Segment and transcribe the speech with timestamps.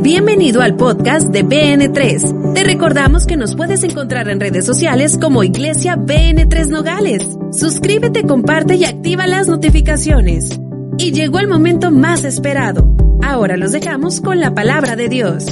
[0.00, 2.54] Bienvenido al podcast de BN3.
[2.54, 7.24] Te recordamos que nos puedes encontrar en redes sociales como Iglesia BN3 Nogales.
[7.50, 10.60] Suscríbete, comparte y activa las notificaciones.
[10.98, 12.96] Y llegó el momento más esperado.
[13.24, 15.46] Ahora los dejamos con la palabra de Dios.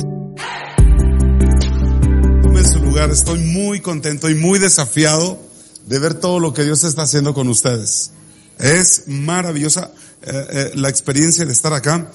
[2.42, 5.40] Tome su lugar, estoy muy contento y muy desafiado
[5.86, 8.12] de ver todo lo que Dios está haciendo con ustedes.
[8.60, 9.90] Es maravillosa
[10.22, 12.08] eh, eh, la experiencia de estar acá.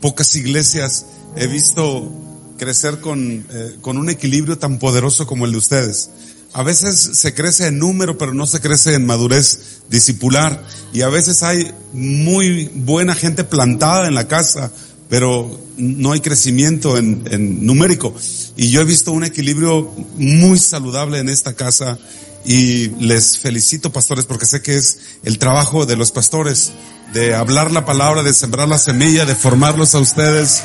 [0.00, 1.06] Pocas iglesias
[1.36, 2.10] he visto
[2.58, 6.10] crecer con, eh, con un equilibrio tan poderoso como el de ustedes.
[6.52, 10.64] A veces se crece en número, pero no se crece en madurez discipular.
[10.92, 14.70] Y a veces hay muy buena gente plantada en la casa,
[15.08, 18.14] pero no hay crecimiento en, en numérico.
[18.56, 21.98] Y yo he visto un equilibrio muy saludable en esta casa
[22.44, 26.72] y les felicito pastores porque sé que es el trabajo de los pastores
[27.12, 30.62] de hablar la palabra, de sembrar la semilla, de formarlos a ustedes.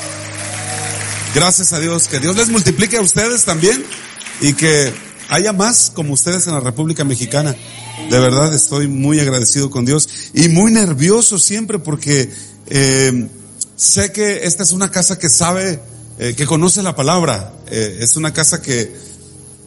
[1.36, 3.86] Gracias a Dios, que Dios les multiplique a ustedes también
[4.42, 4.92] y que
[5.30, 7.56] haya más como ustedes en la República Mexicana.
[8.10, 12.32] De verdad estoy muy agradecido con Dios y muy nervioso siempre porque
[12.68, 13.30] eh,
[13.76, 15.80] sé que esta es una casa que sabe,
[16.18, 17.54] eh, que conoce la palabra.
[17.68, 18.92] Eh, es una casa que,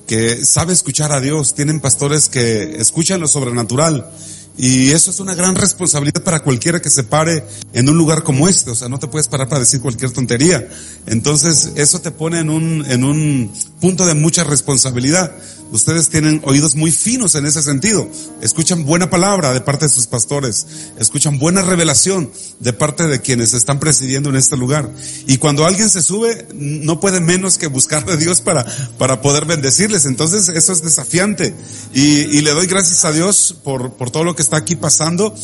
[0.09, 1.55] que sabe escuchar a Dios.
[1.55, 4.11] Tienen pastores que escuchan lo sobrenatural.
[4.56, 8.48] Y eso es una gran responsabilidad para cualquiera que se pare en un lugar como
[8.48, 8.70] este.
[8.70, 10.69] O sea, no te puedes parar para decir cualquier tontería.
[11.06, 15.33] Entonces, eso te pone en un, en un punto de mucha responsabilidad.
[15.73, 18.07] Ustedes tienen oídos muy finos en ese sentido.
[18.42, 20.67] Escuchan buena palabra de parte de sus pastores.
[20.98, 22.30] Escuchan buena revelación
[22.61, 24.91] de parte de quienes están presidiendo en este lugar.
[25.27, 28.67] Y cuando alguien se sube, no puede menos que buscar de Dios para,
[28.98, 30.05] para poder bendecirles.
[30.05, 31.55] Entonces, eso es desafiante.
[31.95, 35.35] Y, y le doy gracias a Dios por, por todo lo que está aquí pasando.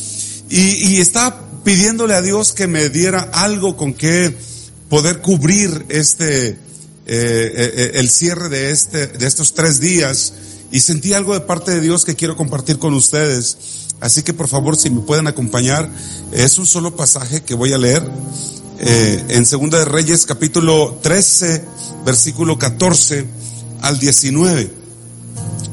[0.49, 4.35] Y, y está pidiéndole a Dios que me diera algo con que
[4.89, 6.57] poder cubrir este,
[7.11, 10.33] eh, eh, el cierre de este, de estos tres días
[10.71, 13.57] y sentí algo de parte de Dios que quiero compartir con ustedes.
[13.99, 15.89] Así que por favor, si me pueden acompañar,
[16.31, 18.07] es un solo pasaje que voy a leer
[18.77, 21.65] eh, en Segunda de Reyes capítulo 13,
[22.05, 23.25] versículo 14
[23.81, 24.71] al 19.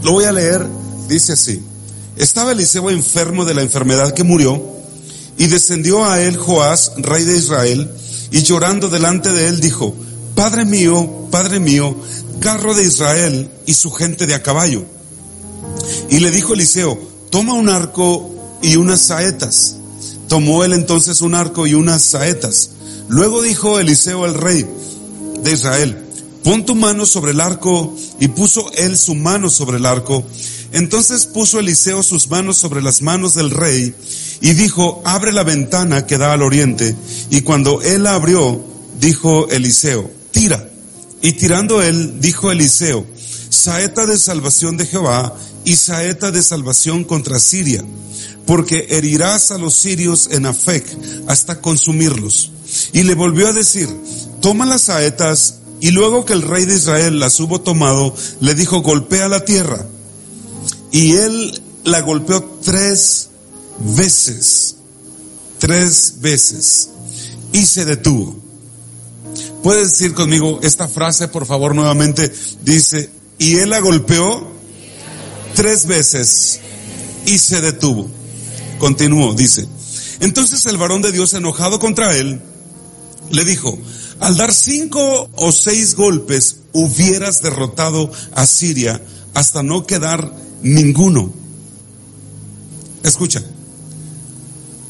[0.04, 0.66] Lo voy a leer,
[1.06, 1.62] dice así.
[2.16, 4.64] Estaba Eliseo enfermo de la enfermedad que murió
[5.36, 7.90] y descendió a él Joás, rey de Israel,
[8.30, 9.94] y llorando delante de él dijo,
[10.36, 11.96] Padre mío, Padre mío,
[12.40, 14.84] carro de Israel y su gente de a caballo.
[16.10, 16.98] Y le dijo Eliseo,
[17.30, 18.30] toma un arco
[18.60, 19.76] y unas saetas.
[20.28, 22.70] Tomó él entonces un arco y unas saetas.
[23.08, 24.66] Luego dijo Eliseo al rey
[25.42, 26.04] de Israel,
[26.44, 30.22] pon tu mano sobre el arco, y puso él su mano sobre el arco.
[30.72, 33.94] Entonces puso Eliseo sus manos sobre las manos del rey,
[34.42, 36.94] y dijo, abre la ventana que da al oriente.
[37.30, 38.60] Y cuando él la abrió,
[39.00, 40.68] dijo Eliseo, tira.
[41.22, 43.06] Y tirando él, dijo Eliseo,
[43.48, 47.82] saeta de salvación de Jehová y saeta de salvación contra Siria,
[48.44, 50.84] porque herirás a los sirios en Afec
[51.26, 52.52] hasta consumirlos.
[52.92, 53.88] Y le volvió a decir,
[54.42, 58.82] toma las saetas, y luego que el rey de Israel las hubo tomado, le dijo,
[58.82, 59.86] golpea la tierra.
[60.92, 63.30] Y él la golpeó tres
[63.78, 64.76] veces,
[65.58, 66.90] tres veces,
[67.52, 68.45] y se detuvo.
[69.62, 72.32] Puedes decir conmigo esta frase, por favor, nuevamente.
[72.62, 74.46] Dice, y él la golpeó
[75.54, 76.60] tres veces
[77.26, 78.08] y se detuvo.
[78.78, 79.66] Continuó, dice.
[80.20, 82.40] Entonces el varón de Dios enojado contra él,
[83.30, 83.78] le dijo,
[84.20, 89.00] al dar cinco o seis golpes hubieras derrotado a Siria
[89.34, 90.32] hasta no quedar
[90.62, 91.32] ninguno.
[93.02, 93.42] Escucha,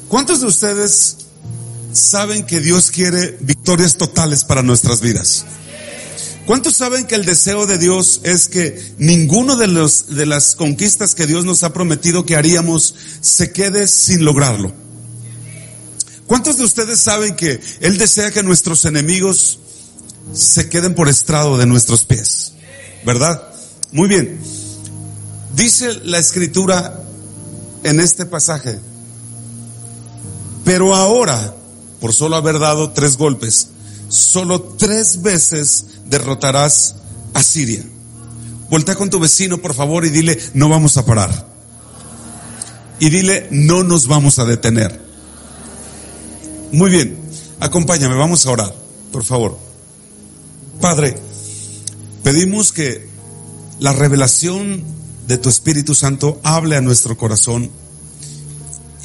[0.09, 1.17] ¿cuántos de ustedes
[1.97, 5.45] saben que Dios quiere victorias totales para nuestras vidas?
[6.47, 11.17] ¿Cuántos saben que el deseo de Dios es que ninguno de los, de las conquistas
[11.17, 14.73] que Dios nos ha prometido que haríamos se quede sin lograrlo?
[16.27, 19.59] ¿Cuántos de ustedes saben que Él desea que nuestros enemigos
[20.33, 22.53] se queden por estrado de nuestros pies?
[23.05, 23.43] ¿Verdad?
[23.91, 24.39] Muy bien.
[25.57, 27.03] Dice la escritura
[27.83, 28.79] en este pasaje,
[30.65, 31.55] pero ahora,
[32.07, 33.71] por solo haber dado tres golpes,
[34.09, 36.95] solo tres veces derrotarás
[37.35, 37.83] a Siria.
[38.71, 41.49] Voltea con tu vecino, por favor, y dile, no vamos a parar.
[43.01, 45.05] Y dile, no nos vamos a detener.
[46.71, 47.19] Muy bien,
[47.59, 48.73] acompáñame, vamos a orar,
[49.11, 49.59] por favor.
[50.81, 51.17] Padre,
[52.23, 53.09] pedimos que
[53.81, 54.85] la revelación
[55.27, 57.69] de tu Espíritu Santo hable a nuestro corazón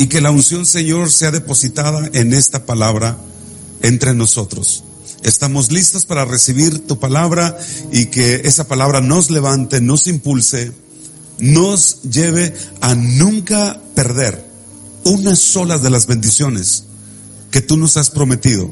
[0.02, 3.20] y que la unción, Señor, sea depositada en esta palabra
[3.84, 4.84] entre nosotros.
[5.22, 7.56] Estamos listos para recibir tu palabra
[7.92, 10.72] y que esa palabra nos levante, nos impulse,
[11.38, 12.52] nos lleve
[12.82, 14.44] a nunca perder
[15.04, 16.86] una sola de las bendiciones
[17.52, 18.72] que tú nos has prometido.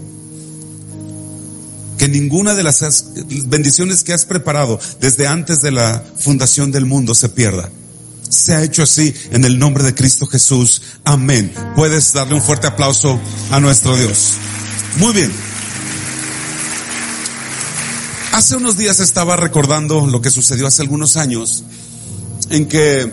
[1.99, 3.05] Que ninguna de las
[3.45, 7.69] bendiciones que has preparado desde antes de la fundación del mundo se pierda.
[8.29, 10.81] Se ha hecho así en el nombre de Cristo Jesús.
[11.03, 11.51] Amén.
[11.75, 13.19] Puedes darle un fuerte aplauso
[13.51, 14.33] a nuestro Dios.
[14.97, 15.31] Muy bien.
[18.31, 21.63] Hace unos días estaba recordando lo que sucedió hace algunos años
[22.51, 23.11] en que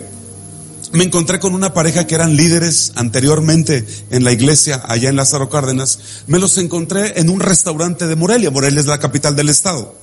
[0.93, 5.49] me encontré con una pareja que eran líderes anteriormente en la iglesia allá en Lázaro
[5.49, 5.99] Cárdenas.
[6.27, 8.51] Me los encontré en un restaurante de Morelia.
[8.51, 9.95] Morelia es la capital del estado.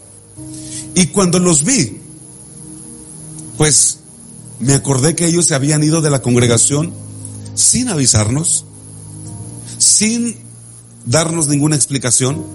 [0.95, 1.99] Y cuando los vi,
[3.57, 3.99] pues
[4.59, 6.93] me acordé que ellos se habían ido de la congregación
[7.55, 8.65] sin avisarnos,
[9.77, 10.37] sin
[11.05, 12.45] darnos ninguna explicación.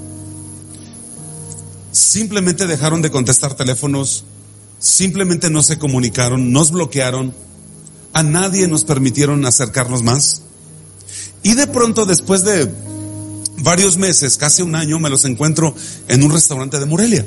[1.93, 4.25] Simplemente dejaron de contestar teléfonos,
[4.79, 7.35] simplemente no se comunicaron, nos bloquearon,
[8.13, 10.43] a nadie nos permitieron acercarnos más.
[11.43, 12.71] Y de pronto, después de
[13.59, 15.75] varios meses, casi un año, me los encuentro
[16.09, 17.27] en un restaurante de Morelia.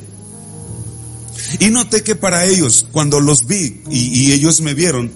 [1.60, 5.12] Y noté que para ellos, cuando los vi y, ellos me vieron,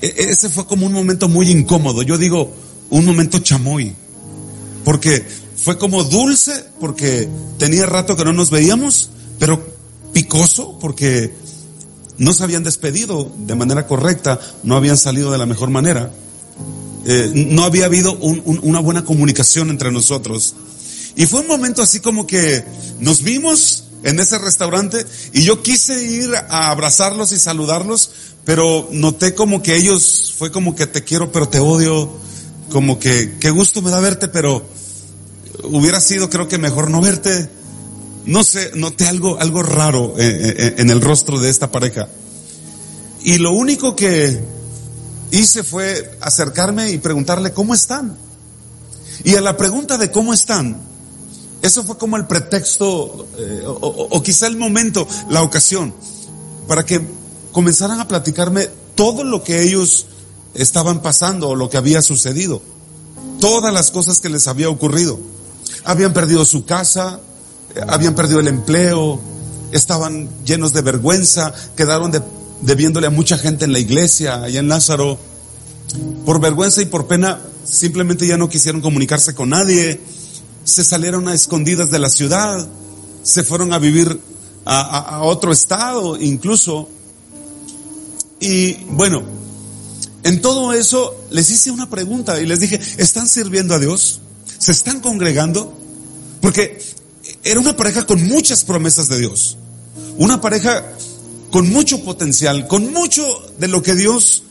[0.00, 2.02] e, ese fue como un momento muy incómodo.
[2.02, 2.52] Yo digo,
[2.90, 3.94] un momento chamoy.
[4.84, 5.24] Porque
[5.56, 7.28] fue como dulce, porque
[7.58, 9.64] tenía rato que no nos veíamos, pero
[10.12, 11.34] picoso, porque
[12.18, 16.12] no se habían despedido de manera correcta, no habían salido de la mejor manera.
[17.06, 20.54] Eh, no había habido una buena comunicación entre nosotros.
[21.16, 22.64] Y fue un momento así como que
[23.00, 28.10] nos vimos en ese restaurante y yo quise ir a abrazarlos y saludarlos,
[28.44, 32.10] pero noté como que ellos fue como que te quiero pero te odio,
[32.70, 34.64] como que qué gusto me da verte, pero
[35.64, 37.48] hubiera sido creo que mejor no verte.
[38.26, 42.08] No sé, noté algo, algo raro eh, eh, en el rostro de esta pareja.
[43.22, 44.42] Y lo único que
[45.30, 48.16] hice fue acercarme y preguntarle cómo están.
[49.24, 50.78] Y a la pregunta de cómo están,
[51.64, 55.94] eso fue como el pretexto, eh, o, quizá el momento, la ocasión,
[56.68, 57.00] para que
[57.52, 60.04] comenzaran a platicarme todo lo que ellos
[60.52, 62.60] estaban pasando o lo que había sucedido.
[63.40, 65.18] Todas las cosas que les había ocurrido.
[65.84, 67.20] Habían perdido su casa,
[67.74, 69.18] eh, habían perdido el empleo,
[69.72, 72.12] estaban llenos de vergüenza, quedaron
[72.60, 75.18] debiéndole a mucha gente en la iglesia, allá en Lázaro.
[76.26, 79.98] Por vergüenza y por pena, simplemente ya no quisieron comunicarse con nadie
[80.64, 82.66] se salieron a escondidas de la ciudad,
[83.22, 84.20] se fueron a vivir
[84.64, 86.88] a, otro estado incluso.
[88.40, 89.22] Y bueno,
[90.22, 94.20] en todo eso les hice una pregunta y les dije, ¿están sirviendo a Dios?
[94.58, 95.76] ¿Se están congregando?
[96.40, 96.78] Porque
[97.42, 99.56] era una pareja con muchas promesas de Dios.
[100.16, 100.84] Una pareja
[101.50, 103.24] con mucho potencial, con mucho
[103.58, 104.42] de lo que Dios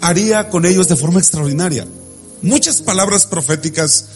[0.00, 1.86] haría con ellos de forma extraordinaria.
[2.42, 4.06] Muchas palabras proféticas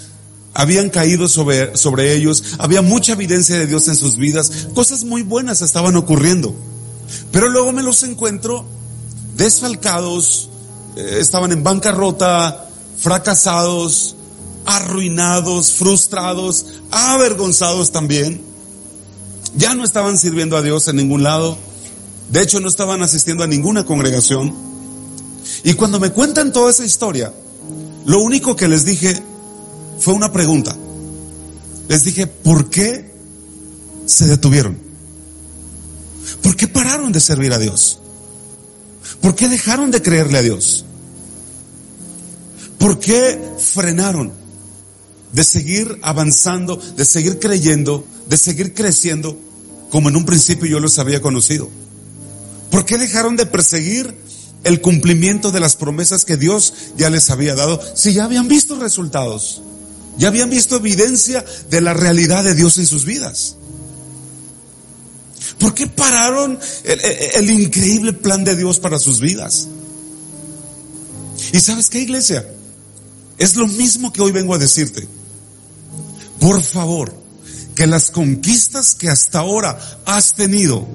[0.55, 5.23] habían caído sobre, sobre ellos, había mucha evidencia de Dios en sus vidas, cosas muy
[5.23, 6.55] buenas estaban ocurriendo.
[7.33, 8.65] Pero luego me los encuentro
[9.37, 10.49] desfalcados,
[10.97, 14.17] eh, estaban en bancarrota, fracasados,
[14.67, 18.43] arruinados, frustrados, avergonzados también.
[19.57, 21.57] Ya no estaban sirviendo a Dios en ningún lado.
[22.31, 24.55] De hecho, no estaban asistiendo a ninguna congregación.
[25.65, 27.33] Y cuando me cuentan toda esa historia,
[28.05, 29.21] lo único que les dije
[30.01, 30.77] fue una pregunta.
[31.89, 33.13] Les dije, ¿por qué
[34.07, 34.79] se detuvieron?
[36.43, 37.99] ¿Por qué pararon de servir a Dios?
[39.21, 40.85] ¿Por qué dejaron de creerle a Dios?
[42.79, 44.33] ¿Por qué frenaron
[45.33, 49.39] de seguir avanzando, de seguir creyendo, de seguir creciendo
[49.91, 51.69] como en un principio yo los había conocido?
[52.71, 54.17] ¿Por qué dejaron de perseguir
[54.65, 58.79] el cumplimiento de las promesas que Dios ya les había dado si ya habían visto
[58.79, 59.63] resultados?
[60.21, 63.57] Ya habían visto evidencia de la realidad de Dios en sus vidas.
[65.59, 69.67] ¿Por qué pararon el, increíble plan de Dios para sus vidas?
[71.55, 72.47] ¿Y sabes qué, iglesia?
[73.39, 75.09] Es lo mismo que hoy vengo a decirte.
[76.39, 77.15] Por favor,
[77.75, 80.87] que las conquistas que hasta ahora has tenido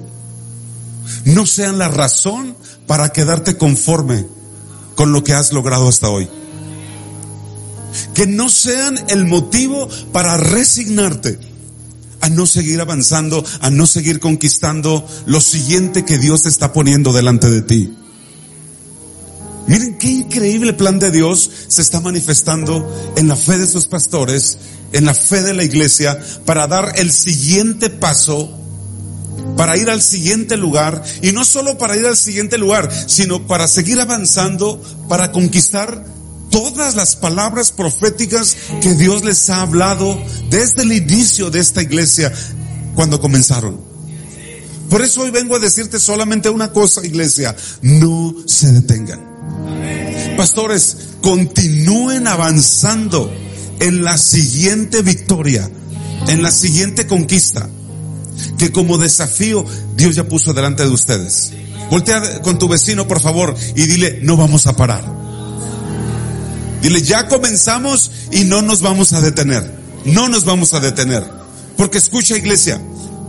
[1.24, 2.56] no sean la razón
[2.86, 4.24] para quedarte conforme
[4.94, 6.28] con lo que has logrado hasta hoy.
[8.14, 11.38] Que no sean el motivo para resignarte
[12.20, 17.50] a no seguir avanzando, a no seguir conquistando lo siguiente que Dios está poniendo delante
[17.50, 17.94] de ti.
[19.68, 24.58] Miren qué increíble plan de Dios se está manifestando en la fe de sus pastores,
[24.92, 28.50] en la fe de la iglesia, para dar el siguiente paso,
[29.56, 33.66] para ir al siguiente lugar, y no solo para ir al siguiente lugar, sino para
[33.66, 36.04] seguir avanzando, para conquistar
[36.56, 42.32] todas las palabras proféticas que Dios les ha hablado desde el inicio de esta iglesia,
[42.94, 43.78] cuando comenzaron.
[44.88, 49.20] Por eso hoy vengo a decirte solamente una cosa, iglesia, no se detengan.
[50.38, 53.30] Pastores, continúen avanzando
[53.78, 55.70] en la siguiente victoria,
[56.26, 57.68] en la siguiente conquista,
[58.56, 61.52] que como desafío Dios ya puso delante de ustedes.
[61.90, 65.25] Voltea con tu vecino, por favor, y dile, no vamos a parar.
[66.82, 69.70] Dile, ya comenzamos y no nos vamos a detener.
[70.04, 71.24] No nos vamos a detener.
[71.76, 72.80] Porque escucha iglesia,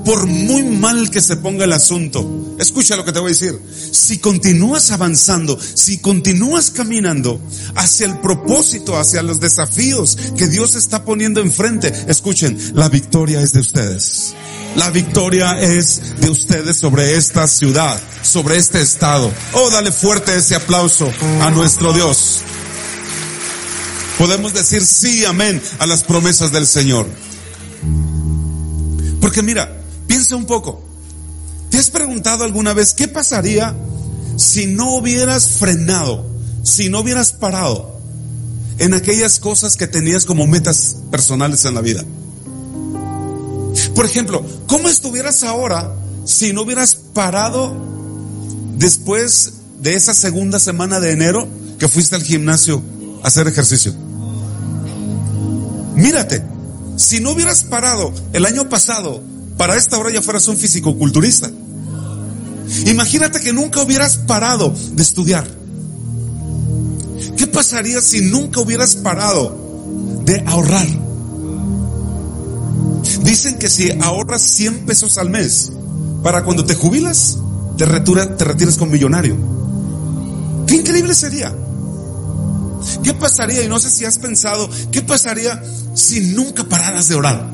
[0.06, 3.60] por muy mal que se ponga el asunto, escucha lo que te voy a decir,
[3.92, 7.42] si continúas avanzando, si continúas caminando
[7.76, 13.52] hacia el propósito, hacia los desafíos que Dios está poniendo enfrente, escuchen, la victoria es
[13.52, 14.34] de ustedes.
[14.78, 19.30] La victoria es de ustedes sobre esta ciudad, sobre este estado.
[19.54, 21.12] Oh, dale fuerte ese aplauso
[21.42, 22.44] a nuestro Dios.
[24.18, 27.08] Podemos decir sí, amén, a las promesas del Señor.
[29.22, 30.82] Porque mira, Piensa un poco.
[31.70, 33.76] ¿Te has preguntado alguna vez qué pasaría
[34.38, 36.26] si no hubieras frenado,
[36.64, 38.00] si no hubieras parado
[38.80, 42.04] en aquellas cosas que tenías como metas personales en la vida?
[43.94, 45.94] Por ejemplo, ¿cómo estuvieras ahora
[46.26, 47.76] si no hubieras parado
[48.78, 51.48] después de esa segunda semana de enero
[51.80, 52.82] que fuiste al gimnasio
[53.24, 54.07] a hacer ejercicio?
[55.98, 56.44] Mírate,
[56.96, 59.22] si no hubieras parado el año pasado
[59.58, 61.50] para esta hora ya fueras un fisicoculturista.
[62.86, 65.48] Imagínate que nunca hubieras parado de estudiar.
[67.36, 69.58] ¿Qué pasaría si nunca hubieras parado
[70.24, 70.88] de ahorrar?
[73.24, 75.72] Dicen que si ahorras 100 pesos al mes,
[76.22, 77.40] para cuando te jubilas,
[77.78, 79.36] te, te retiras con millonario.
[80.68, 81.56] Qué increíble sería.
[83.04, 83.64] ¿Qué pasaría?
[83.64, 85.62] Y no sé si has pensado, ¿qué pasaría
[85.94, 87.50] si nunca pararas de orar?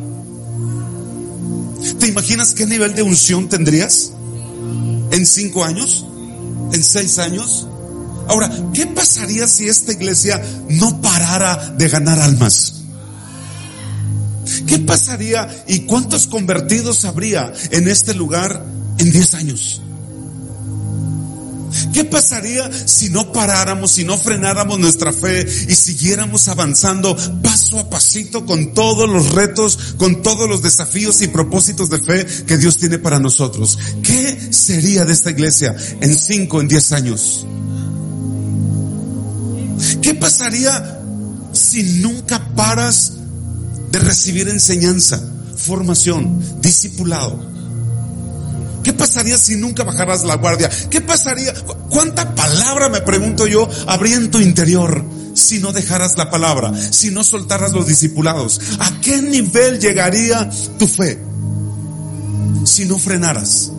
[2.00, 4.12] ¿Te imaginas qué nivel de unción tendrías?
[5.12, 6.06] ¿En cinco años?
[6.72, 7.68] ¿En seis años?
[8.28, 12.84] Ahora, ¿qué pasaría si esta iglesia no parara de ganar almas?
[14.66, 18.66] ¿Qué pasaría y cuántos convertidos habría en este lugar
[18.98, 19.82] en diez años?
[21.94, 27.89] ¿Qué pasaría si no paráramos, si no frenáramos nuestra fe y siguiéramos avanzando paso a
[27.89, 32.77] pasito con todos los retos, con todos los desafíos y propósitos de fe que Dios
[32.77, 33.77] tiene para nosotros?
[34.03, 37.46] ¿Qué sería de esta iglesia en cinco, en diez años?
[40.01, 41.01] ¿Qué pasaría
[41.51, 43.13] si nunca paras
[43.92, 45.22] de recibir enseñanza,
[45.56, 47.53] formación, discipulado?
[48.84, 50.70] ¿Qué pasaría si nunca bajaras la guardia?
[50.90, 51.54] ¿Qué pasaría?
[51.90, 57.10] ¿Cuánta palabra, me pregunto yo, habría en tu interior si no dejaras la palabra, si
[57.10, 58.60] no soltaras los discipulados?
[58.80, 61.20] ¿A qué nivel llegaría tu fe
[62.66, 63.72] si no frenaras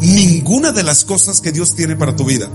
[0.00, 2.48] ninguna de las cosas que Dios tiene para tu vida?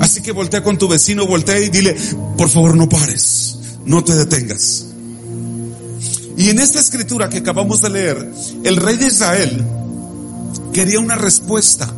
[0.00, 1.94] Así que voltea con tu vecino, voltea y dile,
[2.36, 4.86] por favor no pares, no te detengas.
[6.36, 8.32] Y en esta escritura que acabamos de leer,
[8.64, 9.64] el rey de Israel
[10.72, 11.92] quería una respuesta.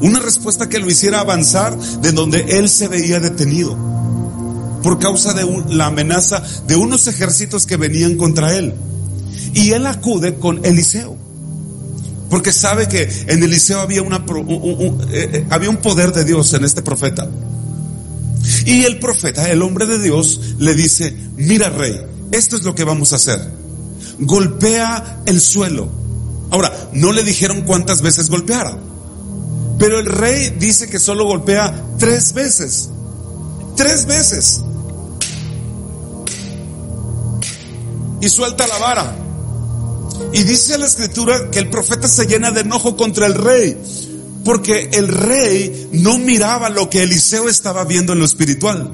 [0.00, 3.76] Una respuesta que lo hiciera avanzar de donde él se veía detenido.
[4.82, 8.74] Por causa de la amenaza de unos ejércitos que venían contra él.
[9.54, 11.16] Y él acude con Eliseo.
[12.28, 16.52] Porque sabe que en Eliseo había, una, un, eh, eh, había un poder de Dios
[16.54, 17.28] en este profeta.
[18.64, 22.00] Y el profeta, el hombre de Dios, le dice, mira rey,
[22.32, 23.40] esto es lo que vamos a hacer.
[24.18, 26.01] Golpea el suelo
[26.52, 28.78] Ahora, no le dijeron cuántas veces golpeara.
[29.78, 32.90] Pero el rey dice que solo golpea tres veces.
[33.74, 34.60] Tres veces.
[38.20, 39.16] Y suelta la vara.
[40.34, 43.78] Y dice la escritura que el profeta se llena de enojo contra el rey.
[44.44, 48.90] Porque el rey no miraba lo que Eliseo estaba viendo en lo espiritual.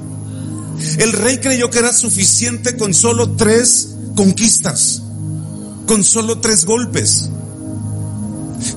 [0.97, 5.01] El rey creyó que era suficiente con solo tres conquistas.
[5.85, 7.29] con solo tres golpes.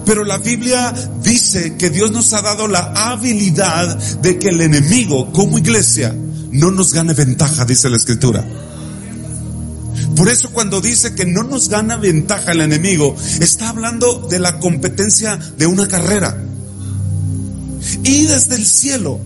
[0.04, 5.32] Pero la Biblia dice que Dios nos ha dado la habilidad de que el enemigo
[5.32, 6.14] como iglesia
[6.50, 8.44] no nos gane ventaja, dice la escritura.
[10.16, 14.58] Por eso cuando dice que no nos gana ventaja el enemigo, está hablando de la
[14.58, 16.36] competencia de una carrera.
[18.04, 19.20] Y desde el cielo,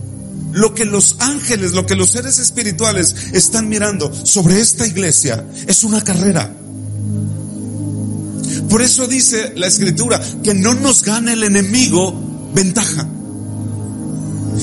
[0.53, 5.83] lo que los ángeles, lo que los seres espirituales están mirando sobre esta iglesia es
[5.83, 6.51] una carrera.
[8.69, 13.07] Por eso dice la escritura que no nos gane el enemigo ventaja.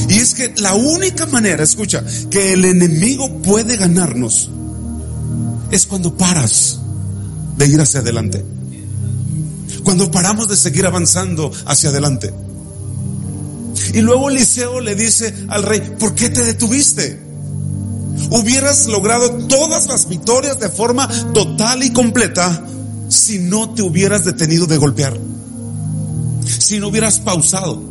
[0.09, 4.51] Y es que la única manera, escucha, que el enemigo puede ganarnos
[5.71, 6.81] es cuando paras
[7.57, 8.45] de ir hacia adelante.
[9.83, 12.33] Cuando paramos de seguir avanzando hacia adelante.
[13.93, 17.21] Y luego Eliseo le dice al rey, ¿por qué te detuviste?
[18.31, 22.65] Hubieras logrado todas las victorias de forma total y completa
[23.09, 25.19] si no te hubieras detenido de golpear.
[26.47, 27.83] Si no hubieras pausado.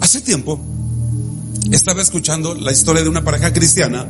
[0.00, 0.60] Hace tiempo
[1.70, 4.06] estaba escuchando la historia de una pareja cristiana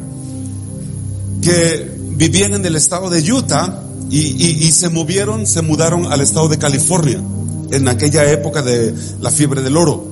[1.43, 6.59] que vivían en el estado de Utah y, se movieron, se mudaron al estado de
[6.59, 7.23] California
[7.71, 10.07] en aquella época de la fiebre del oro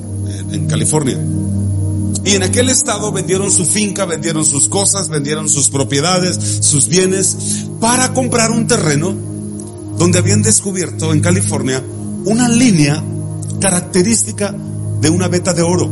[0.51, 1.19] en California.
[2.25, 7.67] Y en aquel estado vendieron su finca, vendieron sus cosas, vendieron sus propiedades, sus bienes,
[7.81, 9.15] para comprar un terreno
[9.97, 11.83] donde habían descubierto en California
[12.25, 13.03] una línea
[13.61, 14.55] característica
[15.01, 15.91] de una veta de oro.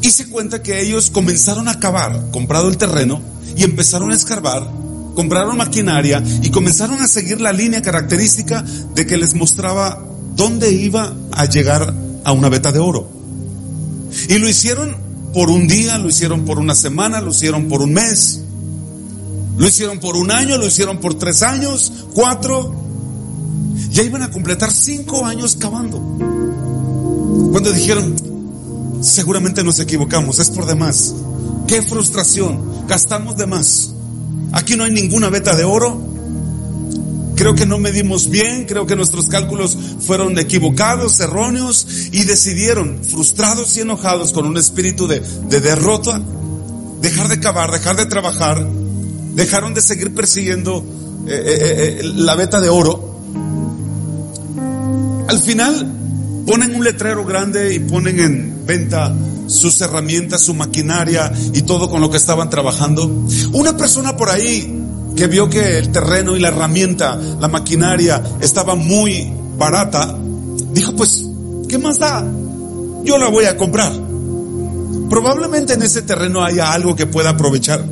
[0.00, 3.20] Y se cuenta que ellos comenzaron a cavar, comprado el terreno,
[3.56, 4.70] y empezaron a escarbar,
[5.14, 8.62] compraron maquinaria y comenzaron a seguir la línea característica
[8.94, 10.04] de que les mostraba
[10.36, 11.92] dónde iba a llegar
[12.24, 13.15] a una veta de oro.
[14.28, 14.96] Y lo hicieron
[15.32, 18.40] por un día, lo hicieron por una semana, lo hicieron por un mes,
[19.56, 22.74] lo hicieron por un año, lo hicieron por tres años, cuatro.
[23.90, 25.98] Ya iban a completar cinco años cavando.
[27.52, 28.14] Cuando dijeron,
[29.02, 31.14] seguramente nos equivocamos, es por demás.
[31.66, 33.92] Qué frustración, gastamos de más.
[34.52, 36.00] Aquí no hay ninguna veta de oro.
[37.36, 43.76] Creo que no medimos bien, creo que nuestros cálculos fueron equivocados, erróneos y decidieron, frustrados
[43.76, 45.20] y enojados con un espíritu de,
[45.60, 46.20] derrota,
[47.02, 48.66] dejar de cavar, dejar de trabajar,
[49.34, 50.82] dejaron de seguir persiguiendo
[51.28, 53.20] eh, eh, eh, la veta de oro.
[55.28, 55.92] Al final
[56.46, 59.14] ponen un letrero grande y ponen en venta
[59.46, 63.26] sus herramientas, su maquinaria y todo con lo que estaban trabajando.
[63.52, 64.85] Una persona por ahí
[65.16, 70.14] que vio que el terreno y la herramienta, la maquinaria estaba muy barata,
[70.72, 71.24] dijo, pues,
[71.68, 72.24] ¿qué más da?
[73.02, 73.92] Yo la voy a comprar.
[75.08, 77.82] Probablemente en ese terreno haya algo que pueda aprovechar.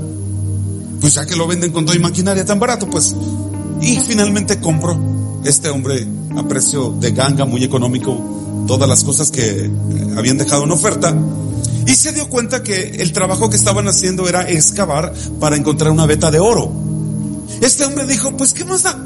[1.01, 3.15] Pues ya que lo venden con toda y maquinaria tan barato, pues.
[3.81, 4.99] Y finalmente compró
[5.45, 6.07] este hombre
[6.37, 9.71] a precio de ganga, muy económico, todas las cosas que
[10.17, 11.17] habían dejado en oferta.
[11.87, 16.07] Y se dio cuenta que el trabajo que estaban haciendo era excavar para encontrar una
[16.07, 16.84] veta de oro.
[17.61, 18.99] Este hombre dijo, pues ¿qué más da?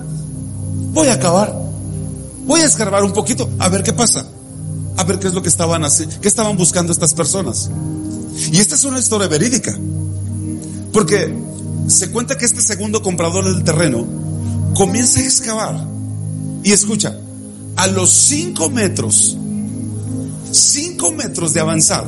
[0.93, 1.55] Voy a acabar.
[2.47, 4.27] Voy a escarbar un poquito a ver qué pasa.
[4.97, 7.71] A ver qué es lo que estaban haciendo, qué estaban buscando estas personas.
[8.51, 9.77] Y esta es una historia verídica.
[10.93, 11.33] Porque
[11.87, 14.05] se cuenta que este segundo comprador del terreno
[14.75, 15.87] comienza a excavar.
[16.65, 17.17] Y escucha,
[17.77, 19.37] a los cinco metros,
[20.51, 22.05] cinco metros de avanzar,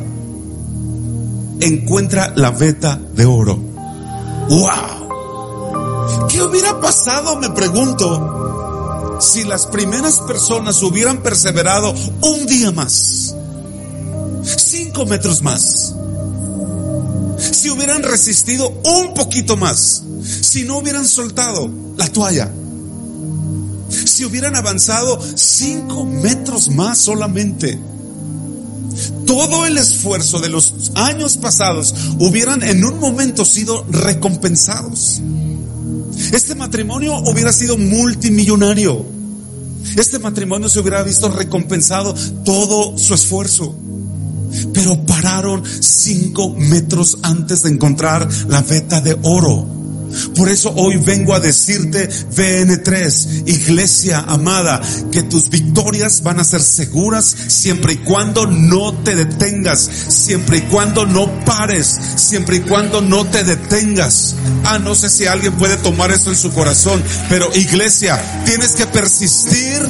[1.61, 3.57] encuentra la veta de oro.
[4.49, 4.90] ¡Wow!
[6.29, 13.35] ¿Qué hubiera pasado, me pregunto, si las primeras personas hubieran perseverado un día más?
[14.43, 15.95] Cinco metros más.
[17.53, 20.03] Si hubieran resistido un poquito más.
[20.43, 22.51] Si no hubieran soltado la toalla.
[23.91, 27.79] Si hubieran avanzado cinco metros más solamente
[29.27, 35.21] todo el esfuerzo de los años pasados hubieran en un momento sido recompensados.
[36.33, 39.05] Este matrimonio hubiera sido multimillonario.
[39.97, 42.15] Este matrimonio se hubiera visto recompensado
[42.45, 43.75] todo su esfuerzo.
[44.73, 49.80] Pero pararon cinco metros antes de encontrar la veta de oro.
[50.37, 56.63] Por eso hoy vengo a decirte, VN3, iglesia amada, que tus victorias van a ser
[56.63, 63.01] seguras siempre y cuando no te detengas, siempre y cuando no pares, siempre y cuando
[63.01, 64.35] no te detengas.
[64.65, 68.87] Ah, no sé si alguien puede tomar eso en su corazón, pero iglesia, tienes que
[68.87, 69.81] persistir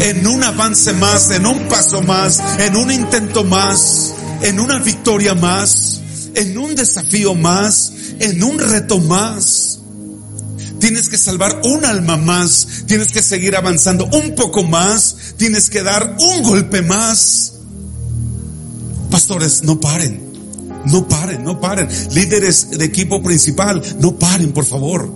[0.00, 4.12] en un avance más, en un paso más, en un intento más,
[4.42, 6.00] en una victoria más,
[6.34, 9.80] en un desafío más, en un reto más.
[10.78, 15.82] Tienes que salvar un alma más, tienes que seguir avanzando un poco más, tienes que
[15.82, 17.54] dar un golpe más.
[19.10, 20.20] Pastores, no paren,
[20.86, 21.88] no paren, no paren.
[22.12, 25.10] Líderes de equipo principal, no paren, por favor.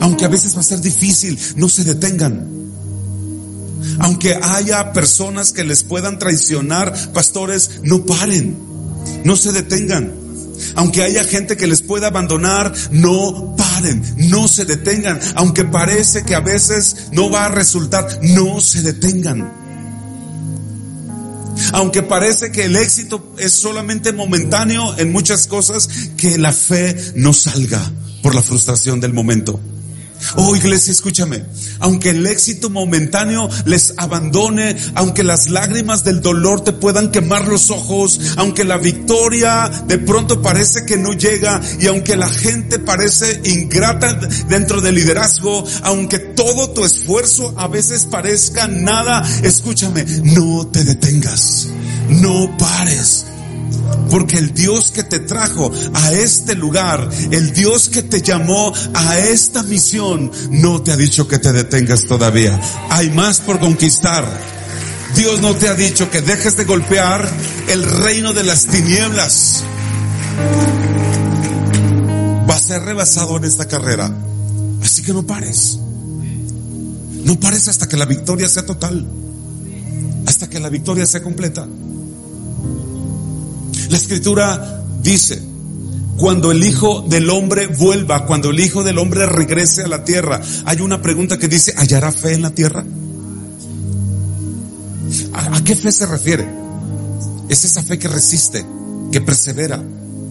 [0.00, 2.58] Aunque a veces va a ser difícil, no se detengan.
[4.00, 8.56] Aunque haya personas que les puedan traicionar, pastores, no paren,
[9.24, 10.27] no se detengan.
[10.74, 15.18] Aunque haya gente que les pueda abandonar, no paren, no se detengan.
[15.34, 19.52] Aunque parece que a veces no va a resultar, no se detengan.
[21.72, 27.32] Aunque parece que el éxito es solamente momentáneo en muchas cosas, que la fe no
[27.32, 27.80] salga
[28.22, 29.60] por la frustración del momento.
[30.36, 31.44] Oh iglesia, escúchame.
[31.80, 37.70] Aunque el éxito momentáneo les abandone, aunque las lágrimas del dolor te puedan quemar los
[37.70, 43.40] ojos, aunque la victoria de pronto parece que no llega y aunque la gente parece
[43.44, 44.14] ingrata
[44.48, 51.68] dentro del liderazgo, aunque todo tu esfuerzo a veces parezca nada, escúchame, no te detengas,
[52.08, 53.27] no pares.
[54.10, 59.18] Porque el Dios que te trajo a este lugar, el Dios que te llamó a
[59.18, 62.58] esta misión, no te ha dicho que te detengas todavía.
[62.90, 64.24] Hay más por conquistar.
[65.14, 67.28] Dios no te ha dicho que dejes de golpear
[67.68, 69.64] el reino de las tinieblas.
[72.48, 74.12] Va a ser rebasado en esta carrera.
[74.82, 75.78] Así que no pares.
[77.24, 79.06] No pares hasta que la victoria sea total.
[80.26, 81.66] Hasta que la victoria sea completa.
[83.88, 85.40] La escritura dice,
[86.18, 90.40] cuando el Hijo del Hombre vuelva, cuando el Hijo del Hombre regrese a la tierra,
[90.64, 92.84] hay una pregunta que dice, ¿hallará fe en la tierra?
[95.32, 96.48] ¿A, qué fe se refiere?
[97.48, 98.66] Es esa fe que resiste,
[99.12, 99.82] que persevera,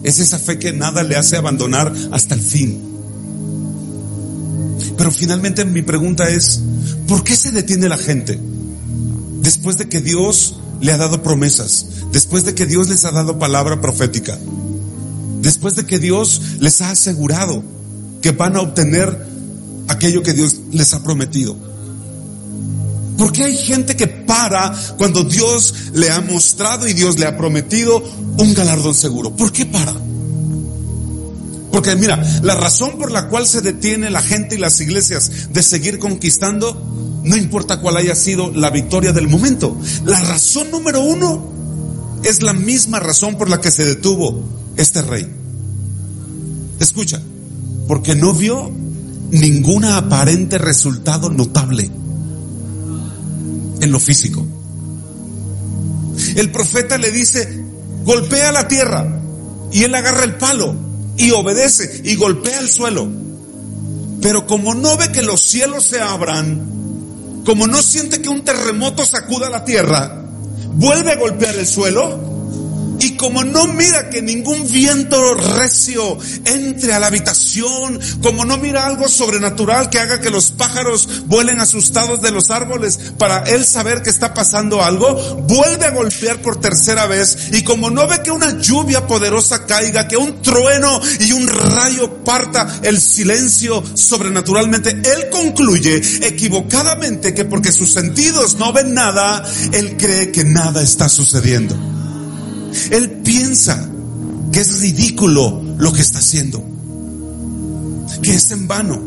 [0.04, 2.80] es esa fe que nada le hace abandonar hasta el fin.
[4.96, 6.60] Pero finalmente mi pregunta es,
[7.06, 8.38] ¿por qué se detiene la gente?
[9.40, 13.38] Después de que Dios le ha dado promesas, después de que Dios les ha dado
[13.38, 14.38] palabra profética,
[15.40, 17.62] después de que Dios les ha asegurado
[18.20, 19.26] que van a obtener
[19.88, 21.56] aquello que Dios les ha prometido.
[23.16, 27.36] ¿Por qué hay gente que para cuando Dios le ha mostrado y Dios le ha
[27.36, 28.02] prometido
[28.38, 29.34] un galardón seguro?
[29.34, 29.92] ¿Por qué para?
[31.72, 35.62] Porque mira, la razón por la cual se detiene la gente y las iglesias de
[35.62, 36.80] seguir conquistando,
[37.28, 39.76] no importa cuál haya sido la victoria del momento.
[40.06, 41.52] La razón número uno
[42.22, 44.42] es la misma razón por la que se detuvo
[44.76, 45.28] este rey.
[46.80, 47.20] Escucha,
[47.86, 48.70] porque no vio
[49.30, 51.90] ninguna aparente resultado notable
[53.80, 54.46] en lo físico.
[56.34, 57.62] El profeta le dice,
[58.04, 59.20] golpea la tierra
[59.70, 60.74] y él agarra el palo
[61.18, 63.06] y obedece y golpea el suelo.
[64.22, 66.77] Pero como no ve que los cielos se abran,
[67.48, 70.14] como no siente que un terremoto sacuda la tierra,
[70.74, 72.27] vuelve a golpear el suelo
[73.00, 78.86] y como no mira que ningún viento recio entre a la habitación, como no mira
[78.86, 84.02] algo sobrenatural que haga que los pájaros vuelen asustados de los árboles para él saber
[84.02, 85.14] que está pasando algo,
[85.46, 90.08] vuelve a golpear por tercera vez y como no ve que una lluvia poderosa caiga,
[90.08, 97.72] que un trueno y un rayo parta el silencio sobrenaturalmente, él concluye equivocadamente que porque
[97.72, 101.97] sus sentidos no ven nada, él cree que nada está sucediendo.
[102.90, 103.88] Él piensa
[104.52, 106.64] que es ridículo lo que está haciendo,
[108.22, 109.00] que es en vano.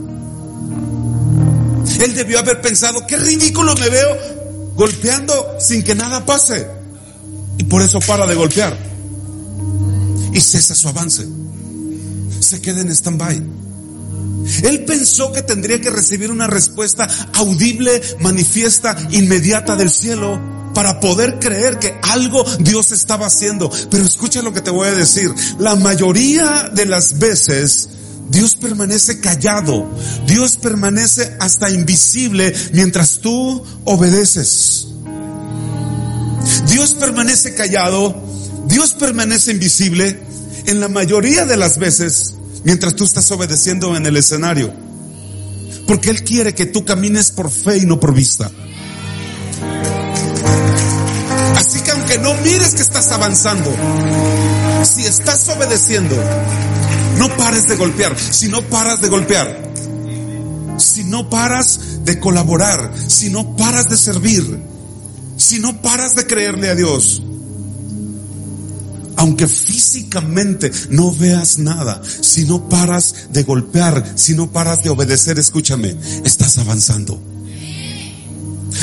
[2.00, 4.17] Él debió haber pensado, qué ridículo me veo
[4.76, 6.67] golpeando sin que nada pase.
[7.58, 8.78] Y por eso para de golpear.
[10.34, 11.28] Y cesa su avance.
[12.39, 13.43] Se queda en stand-by.
[14.63, 21.39] Él pensó que tendría que recibir una respuesta audible, manifiesta, inmediata del cielo para poder
[21.39, 23.71] creer que algo Dios estaba haciendo.
[23.89, 25.34] Pero escucha lo que te voy a decir.
[25.60, 27.89] La mayoría de las veces
[28.29, 29.89] Dios permanece callado.
[30.25, 34.88] Dios permanece hasta invisible mientras tú obedeces.
[36.67, 38.15] Dios permanece callado.
[38.67, 40.17] Dios permanece invisible
[40.65, 44.73] en la mayoría de las veces mientras tú estás obedeciendo en el escenario.
[45.88, 48.49] Porque Él quiere que tú camines por fe y no por vista.
[52.21, 53.73] No mires que estás avanzando,
[54.84, 56.15] si estás obedeciendo,
[57.17, 58.17] no pares de golpear.
[58.17, 59.71] Si no paras de golpear,
[60.77, 64.60] si no paras de colaborar, si no paras de servir,
[65.38, 67.21] si no paras de creerle a Dios,
[69.17, 75.38] aunque físicamente no veas nada, si no paras de golpear, si no paras de obedecer,
[75.38, 77.21] escúchame, estás avanzando.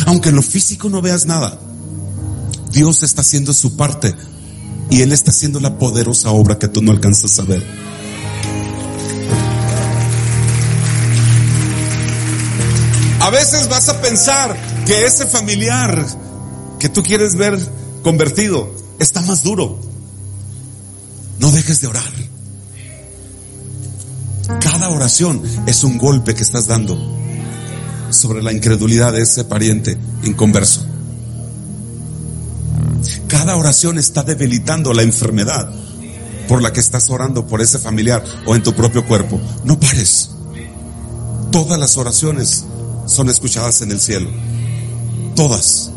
[0.07, 1.59] Aunque en lo físico no veas nada,
[2.71, 4.15] Dios está haciendo su parte
[4.91, 7.65] y Él está haciendo la poderosa obra que tú no alcanzas a ver.
[13.21, 16.07] A veces vas a pensar que ese familiar
[16.79, 17.59] que tú quieres ver
[18.03, 19.79] convertido está más duro.
[21.39, 22.13] No dejes de orar.
[24.61, 26.97] Cada oración es un golpe que estás dando
[28.11, 30.88] sobre la incredulidad de ese pariente inconverso.
[33.29, 35.71] Cada oración está debilitando la enfermedad
[36.49, 39.39] por la que estás orando por ese familiar o en tu propio cuerpo.
[39.65, 40.31] No pares.
[41.53, 42.65] Todas las oraciones
[43.07, 44.31] son escuchadas en el cielo.
[45.37, 45.91] Todas.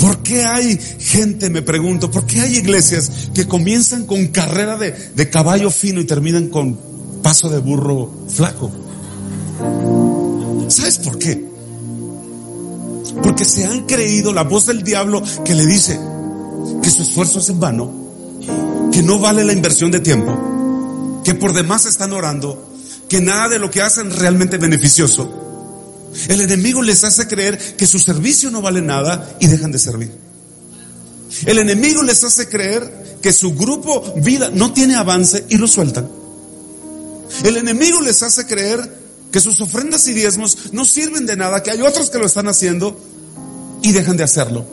[0.00, 4.90] ¿Por qué hay gente, me pregunto, por qué hay iglesias que comienzan con carrera de,
[4.90, 6.76] de caballo fino y terminan con
[7.22, 8.72] paso de burro flaco?
[10.68, 11.51] ¿Sabes por qué?
[13.22, 15.98] Porque se han creído la voz del diablo que le dice
[16.82, 17.92] que su esfuerzo es en vano,
[18.92, 22.70] que no vale la inversión de tiempo, que por demás están orando,
[23.08, 25.42] que nada de lo que hacen es realmente beneficioso.
[26.28, 30.12] El enemigo les hace creer que su servicio no vale nada y dejan de servir.
[31.46, 36.08] El enemigo les hace creer que su grupo vida no tiene avance y lo sueltan.
[37.44, 39.01] El enemigo les hace creer
[39.32, 42.48] que sus ofrendas y diezmos no sirven de nada, que hay otros que lo están
[42.48, 42.96] haciendo
[43.82, 44.64] y dejan de hacerlo.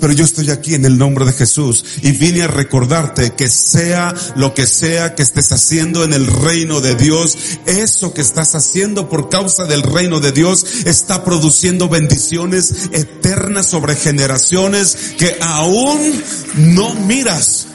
[0.00, 4.14] Pero yo estoy aquí en el nombre de Jesús y vine a recordarte que sea
[4.36, 9.08] lo que sea que estés haciendo en el reino de Dios, eso que estás haciendo
[9.08, 16.22] por causa del reino de Dios está produciendo bendiciones eternas sobre generaciones que aún
[16.56, 17.66] no miras.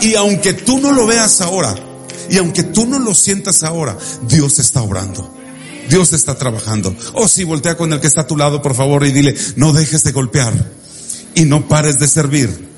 [0.00, 1.74] Y aunque tú no lo veas ahora,
[2.30, 3.96] y aunque tú no lo sientas ahora,
[4.28, 5.34] Dios está obrando.
[5.88, 6.94] Dios está trabajando.
[7.12, 9.72] Oh, sí, voltea con el que está a tu lado, por favor, y dile, no
[9.72, 10.52] dejes de golpear
[11.34, 12.68] y no pares de servir,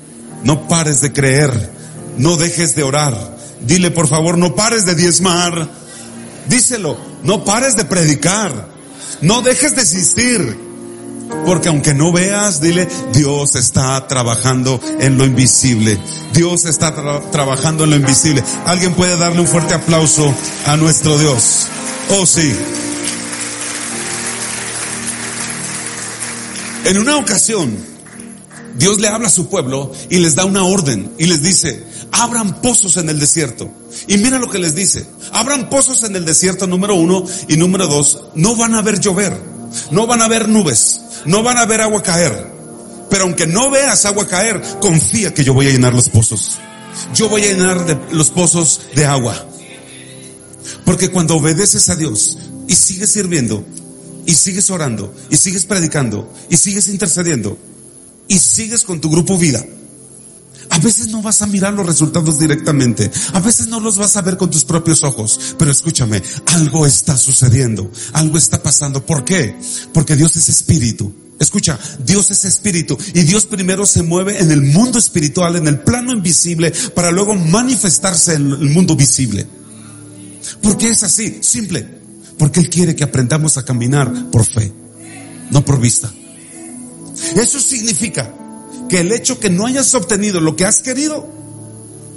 [0.43, 1.71] no pares de creer,
[2.17, 3.37] no dejes de orar.
[3.61, 5.69] Dile por favor, no pares de diezmar.
[6.47, 8.69] Díselo, no pares de predicar,
[9.21, 10.68] no dejes de existir.
[11.45, 15.97] Porque aunque no veas, dile, Dios está trabajando en lo invisible.
[16.33, 16.93] Dios está
[17.31, 18.43] trabajando en lo invisible.
[18.65, 20.33] Alguien puede darle un fuerte aplauso
[20.65, 21.67] a nuestro Dios.
[22.09, 22.53] Oh sí.
[26.85, 27.77] En una ocasión,
[28.75, 32.61] Dios le habla a su pueblo y les da una orden y les dice, abran
[32.61, 33.69] pozos en el desierto.
[34.07, 37.87] Y mira lo que les dice, abran pozos en el desierto número uno y número
[37.87, 39.39] dos, no van a ver llover,
[39.91, 42.47] no van a ver nubes, no van a ver agua caer.
[43.09, 46.57] Pero aunque no veas agua caer, confía que yo voy a llenar los pozos.
[47.13, 49.45] Yo voy a llenar los pozos de agua.
[50.85, 53.65] Porque cuando obedeces a Dios y sigues sirviendo,
[54.25, 57.57] y sigues orando, y sigues predicando, y sigues intercediendo,
[58.27, 59.65] y sigues con tu grupo vida,
[60.79, 63.11] a veces no vas a mirar los resultados directamente.
[63.33, 65.55] A veces no los vas a ver con tus propios ojos.
[65.57, 67.91] Pero escúchame, algo está sucediendo.
[68.13, 69.05] Algo está pasando.
[69.05, 69.59] ¿Por qué?
[69.93, 71.13] Porque Dios es espíritu.
[71.37, 75.79] Escucha, Dios es espíritu y Dios primero se mueve en el mundo espiritual, en el
[75.79, 79.47] plano invisible, para luego manifestarse en el mundo visible.
[80.61, 81.39] ¿Por qué es así?
[81.41, 81.99] Simple.
[82.37, 84.71] Porque Él quiere que aprendamos a caminar por fe,
[85.51, 86.09] no por vista.
[87.35, 88.33] Eso significa
[88.89, 91.31] que el hecho que no hayas obtenido lo que has querido,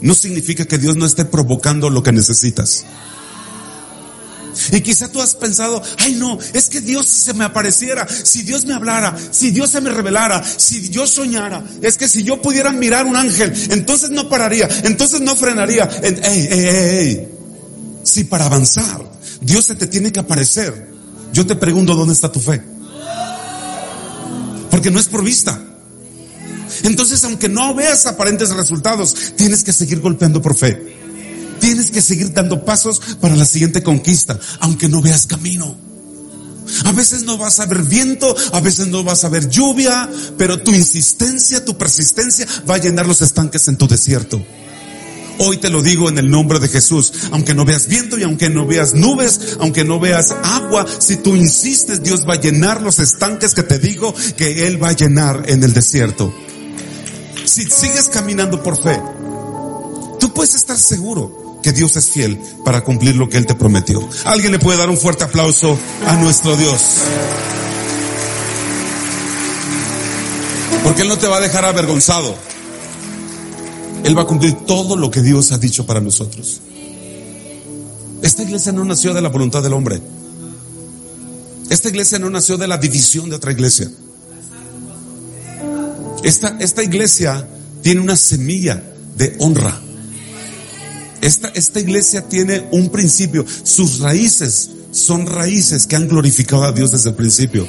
[0.01, 2.85] no significa que Dios no esté provocando lo que necesitas.
[4.71, 8.67] Y quizá tú has pensado, ay no, es que Dios se me apareciera, si Dios
[8.67, 12.71] me hablara, si Dios se me revelara, si yo soñara, es que si yo pudiera
[12.71, 15.89] mirar un ángel, entonces no pararía, entonces no frenaría.
[16.03, 17.29] Ey, ey, ey, ey.
[18.05, 19.01] Si para avanzar
[19.41, 20.91] Dios se te tiene que aparecer,
[21.33, 22.63] yo te pregunto, ¿dónde está tu fe?
[24.71, 25.72] Porque no es por vista.
[26.83, 30.97] Entonces, aunque no veas aparentes resultados, tienes que seguir golpeando por fe.
[31.61, 35.77] Tienes que seguir dando pasos para la siguiente conquista, aunque no veas camino.
[36.85, 40.61] A veces no vas a ver viento, a veces no vas a ver lluvia, pero
[40.61, 44.43] tu insistencia, tu persistencia va a llenar los estanques en tu desierto.
[45.39, 48.51] Hoy te lo digo en el nombre de Jesús, aunque no veas viento y aunque
[48.51, 52.99] no veas nubes, aunque no veas agua, si tú insistes, Dios va a llenar los
[52.99, 56.33] estanques que te digo que Él va a llenar en el desierto.
[57.45, 59.01] Si sigues caminando por fe,
[60.21, 64.07] tú puedes estar seguro que Dios es fiel para cumplir lo que Él te prometió.
[64.25, 66.83] Alguien le puede dar un fuerte aplauso a nuestro Dios.
[70.85, 72.35] Porque Él no te va a dejar avergonzado.
[74.05, 76.61] Él va a cumplir todo lo que Dios ha dicho para nosotros.
[78.23, 80.01] Esta iglesia no nació de la voluntad del hombre.
[81.71, 83.91] Esta iglesia no nació de la división de otra iglesia.
[86.23, 87.47] Esta, esta iglesia
[87.83, 88.83] tiene una semilla
[89.17, 89.81] de honra.
[91.21, 93.45] Esta, esta iglesia tiene un principio.
[93.65, 97.67] Sus raíces son raíces que han glorificado a Dios desde el principio.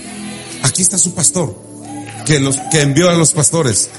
[0.64, 1.56] Aquí está su pastor,
[2.26, 3.90] que, los, que envió a los pastores.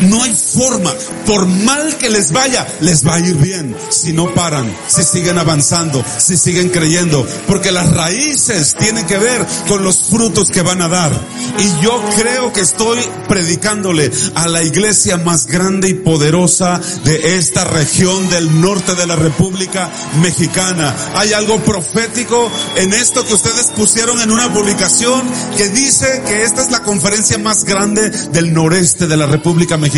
[0.00, 0.92] No hay forma,
[1.26, 5.38] por mal que les vaya, les va a ir bien si no paran, si siguen
[5.38, 10.82] avanzando, si siguen creyendo, porque las raíces tienen que ver con los frutos que van
[10.82, 11.12] a dar.
[11.58, 17.64] Y yo creo que estoy predicándole a la iglesia más grande y poderosa de esta
[17.64, 20.94] región del norte de la República Mexicana.
[21.14, 25.22] Hay algo profético en esto que ustedes pusieron en una publicación
[25.56, 29.91] que dice que esta es la conferencia más grande del noreste de la República Mexicana.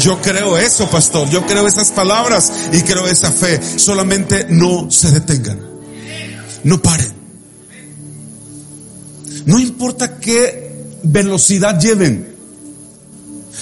[0.00, 1.28] Yo creo eso, pastor.
[1.30, 3.60] Yo creo esas palabras y creo esa fe.
[3.78, 5.60] Solamente no se detengan.
[6.64, 7.12] No paren.
[9.44, 10.66] No importa qué
[11.02, 12.34] velocidad lleven.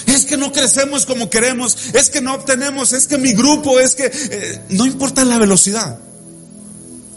[0.07, 3.95] Es que no crecemos como queremos, es que no obtenemos, es que mi grupo, es
[3.95, 4.05] que...
[4.05, 5.99] Eh, no importa la velocidad,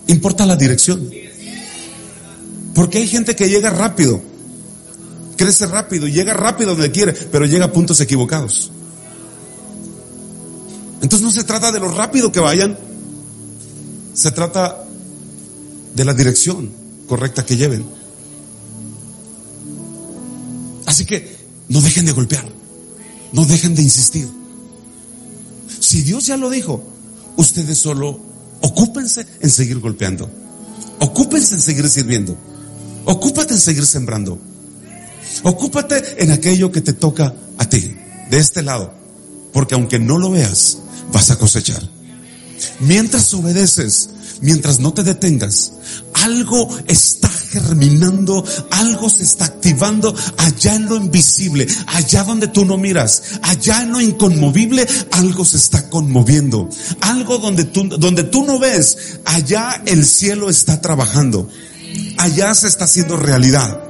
[0.07, 1.11] importa la dirección.
[2.75, 4.23] Porque hay gente que llega rápido
[5.39, 8.71] crece rápido, llega rápido donde quiere, pero llega a puntos equivocados.
[11.01, 12.77] Entonces no se trata de lo rápido que vayan,
[14.13, 14.85] se trata
[15.95, 16.71] de la dirección
[17.07, 17.87] correcta que lleven.
[20.85, 22.45] Así que no dejen de golpear,
[23.33, 24.29] no dejen de insistir.
[25.81, 26.83] Si Dios ya lo dijo,
[27.37, 28.21] ustedes solo
[28.61, 30.29] ocúpense en seguir golpeando,
[30.99, 32.37] ocúpense en seguir sirviendo,
[33.05, 34.48] ocúpate en seguir sembrando.
[35.43, 37.97] Ocúpate en aquello que te toca a ti,
[38.31, 38.95] de este lado,
[39.53, 40.79] porque aunque no lo veas,
[41.13, 41.83] vas a cosechar.
[42.81, 44.11] Mientras obedeces,
[44.41, 45.73] mientras no te detengas,
[46.15, 52.77] algo está germinando, algo se está activando allá en lo invisible, allá donde tú no
[52.77, 56.69] miras, allá en lo inconmovible, algo se está conmoviendo.
[57.01, 61.49] Algo donde tú, donde tú no ves, allá el cielo está trabajando.
[62.19, 63.88] Allá se está haciendo realidad.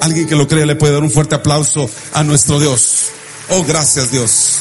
[0.00, 3.10] Alguien que lo crea le puede dar un fuerte aplauso a nuestro Dios.
[3.50, 4.56] Oh, gracias Dios.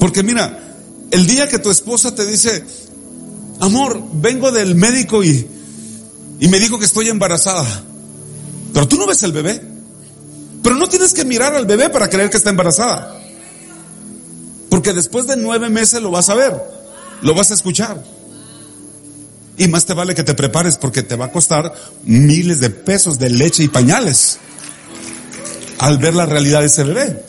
[0.00, 0.76] Porque mira,
[1.10, 2.64] el día que tu esposa te dice,
[3.60, 5.46] amor, vengo del médico y,
[6.40, 7.66] y me dijo que estoy embarazada,
[8.72, 9.60] pero tú no ves el bebé,
[10.62, 13.20] pero no tienes que mirar al bebé para creer que está embarazada,
[14.70, 16.75] porque después de nueve meses lo vas a ver
[17.22, 18.02] lo vas a escuchar.
[19.58, 21.72] Y más te vale que te prepares porque te va a costar
[22.04, 24.38] miles de pesos de leche y pañales
[25.78, 27.24] al ver la realidad de ese bebé.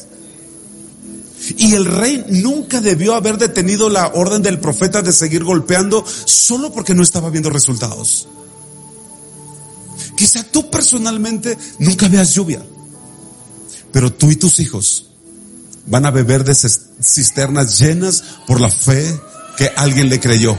[1.57, 6.73] Y el rey nunca debió haber detenido la orden del profeta de seguir golpeando solo
[6.73, 8.27] porque no estaba viendo resultados.
[10.17, 12.61] Quizá tú personalmente nunca veas lluvia,
[13.93, 15.11] pero tú y tus hijos
[15.85, 19.17] van a beber de cisternas llenas por la fe
[19.57, 20.55] que alguien le creyó.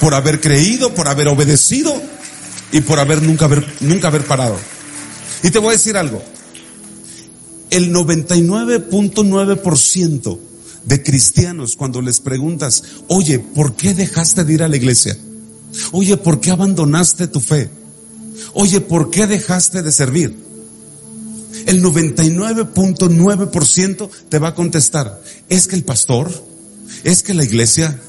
[0.00, 1.94] Por haber creído, por haber obedecido
[2.72, 4.56] y por haber nunca haber, nunca haber parado.
[5.42, 6.22] Y te voy a decir algo.
[7.70, 10.38] El 99.9%
[10.84, 15.16] de cristianos cuando les preguntas, oye, ¿por qué dejaste de ir a la iglesia?
[15.92, 17.70] Oye, ¿por qué abandonaste tu fe?
[18.54, 20.34] Oye, ¿por qué dejaste de servir?
[21.66, 26.30] El 99.9% te va a contestar, es que el pastor,
[27.04, 28.00] es que la iglesia,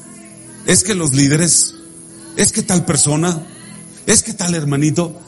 [0.66, 1.76] es que los líderes,
[2.38, 3.46] es que tal persona,
[4.06, 5.20] es que tal hermanito.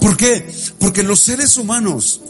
[0.00, 0.48] ¿Por qué?
[0.78, 2.20] Porque los seres humanos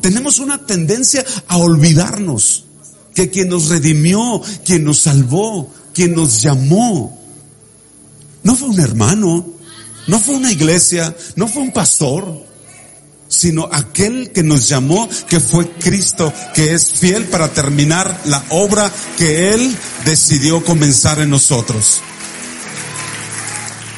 [0.00, 2.64] tenemos una tendencia a olvidarnos
[3.14, 7.18] que quien nos redimió, quien nos salvó, quien nos llamó,
[8.42, 9.46] no fue un hermano,
[10.06, 12.44] no fue una iglesia, no fue un pastor,
[13.32, 18.92] sino aquel que nos llamó, que fue Cristo, que es fiel para terminar la obra
[19.16, 19.74] que Él
[20.04, 22.02] decidió comenzar en nosotros.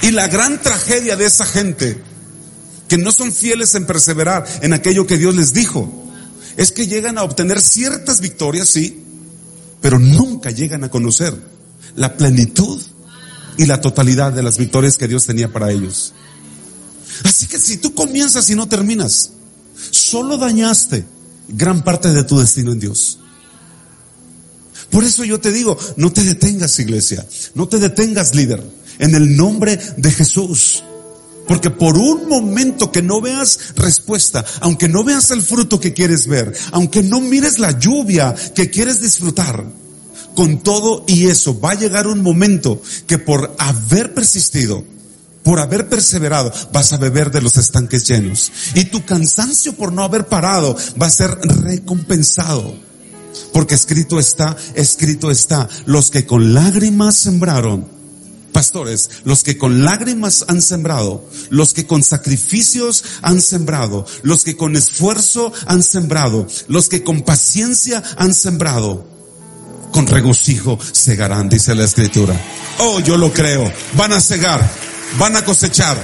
[0.02, 2.00] Y la gran tragedia de esa gente,
[2.86, 5.92] que no son fieles en perseverar en aquello que Dios les dijo,
[6.56, 9.02] es que llegan a obtener ciertas victorias, sí,
[9.80, 11.34] pero nunca llegan a conocer
[11.96, 12.80] la plenitud
[13.56, 16.14] y la totalidad de las victorias que Dios tenía para ellos.
[17.22, 19.30] Así que si tú comienzas y no terminas,
[19.90, 21.04] solo dañaste
[21.48, 23.18] gran parte de tu destino en Dios.
[24.90, 28.62] Por eso yo te digo, no te detengas iglesia, no te detengas líder,
[28.98, 30.84] en el nombre de Jesús.
[31.48, 36.26] Porque por un momento que no veas respuesta, aunque no veas el fruto que quieres
[36.26, 39.66] ver, aunque no mires la lluvia que quieres disfrutar,
[40.34, 44.84] con todo y eso va a llegar un momento que por haber persistido,
[45.44, 48.50] por haber perseverado, vas a beber de los estanques llenos.
[48.74, 52.74] Y tu cansancio por no haber parado va a ser recompensado.
[53.52, 57.86] Porque escrito está, escrito está, los que con lágrimas sembraron,
[58.52, 64.56] pastores, los que con lágrimas han sembrado, los que con sacrificios han sembrado, los que
[64.56, 69.06] con esfuerzo han sembrado, los que con paciencia han sembrado,
[69.92, 72.40] con regocijo segarán, dice la escritura.
[72.78, 73.70] Oh, yo lo creo.
[73.96, 74.68] Van a cegar,
[75.18, 75.96] van a cosechar.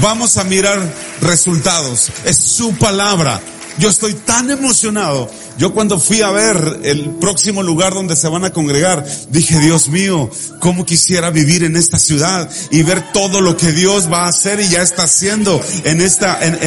[0.00, 0.80] Vamos a mirar
[1.20, 2.10] resultados.
[2.24, 3.40] Es su palabra.
[3.78, 5.30] Yo estoy tan emocionado.
[5.58, 9.88] Yo cuando fui a ver el próximo lugar donde se van a congregar, dije, Dios
[9.88, 14.28] mío, cómo quisiera vivir en esta ciudad y ver todo lo que Dios va a
[14.28, 16.58] hacer y ya está haciendo en esta, en,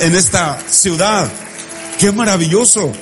[0.00, 1.30] en esta ciudad.
[1.98, 2.92] Qué maravilloso.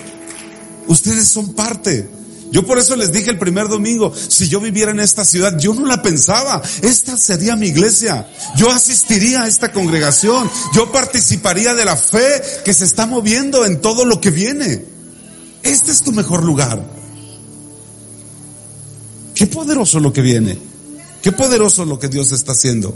[0.86, 2.08] Ustedes son parte.
[2.52, 5.72] Yo por eso les dije el primer domingo, si yo viviera en esta ciudad, yo
[5.72, 8.28] no la pensaba, esta sería mi iglesia.
[8.56, 13.80] Yo asistiría a esta congregación, yo participaría de la fe que se está moviendo en
[13.80, 14.84] todo lo que viene.
[15.62, 16.84] Este es tu mejor lugar.
[19.34, 20.58] Qué poderoso lo que viene.
[21.22, 22.94] Qué poderoso lo que Dios está haciendo.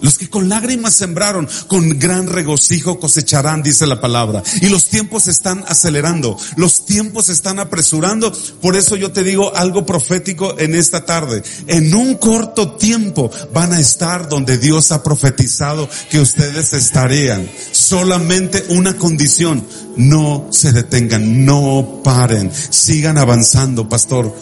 [0.00, 4.42] Los que con lágrimas sembraron, con gran regocijo cosecharán, dice la palabra.
[4.60, 8.32] Y los tiempos están acelerando, los tiempos están apresurando.
[8.60, 11.42] Por eso yo te digo algo profético en esta tarde.
[11.66, 17.48] En un corto tiempo van a estar donde Dios ha profetizado que ustedes estarían.
[17.72, 19.66] Solamente una condición,
[19.96, 24.34] no se detengan, no paren, sigan avanzando, pastor,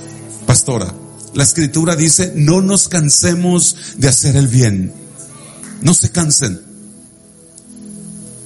[0.47, 0.93] pastora.
[1.33, 5.04] La escritura dice, no nos cansemos de hacer el bien
[5.83, 6.75] no se cansen.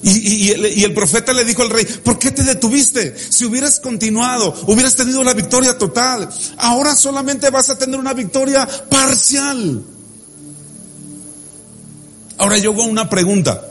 [0.01, 3.13] Y, el, profeta le dijo al rey, ¿por qué te detuviste?
[3.17, 6.29] Si hubieras continuado, hubieras tenido la victoria total.
[6.57, 9.83] Ahora solamente vas a tener una victoria parcial.
[12.37, 13.65] Ahora yo hago una pregunta.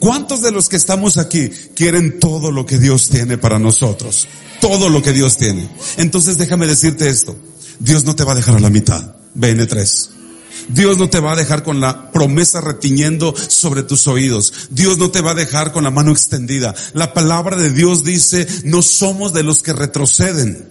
[0.00, 4.26] ¿Cuántos de los que estamos aquí quieren todo lo que Dios tiene para nosotros?
[4.60, 5.68] Todo lo que Dios tiene.
[5.98, 7.36] Entonces déjame decirte esto.
[7.78, 9.14] Dios no te va a dejar a la mitad.
[9.36, 10.19] BN3.
[10.68, 14.52] Dios no te va a dejar con la promesa retiñendo sobre tus oídos.
[14.70, 16.74] Dios no te va a dejar con la mano extendida.
[16.92, 20.70] La palabra de Dios dice, no somos de los que retroceden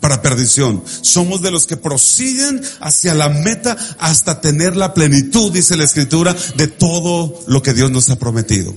[0.00, 0.82] para perdición.
[1.02, 6.36] Somos de los que prosiguen hacia la meta hasta tener la plenitud, dice la escritura,
[6.56, 8.74] de todo lo que Dios nos ha prometido.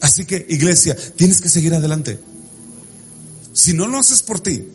[0.00, 2.20] Así que, iglesia, tienes que seguir adelante.
[3.52, 4.68] Si no lo haces por ti,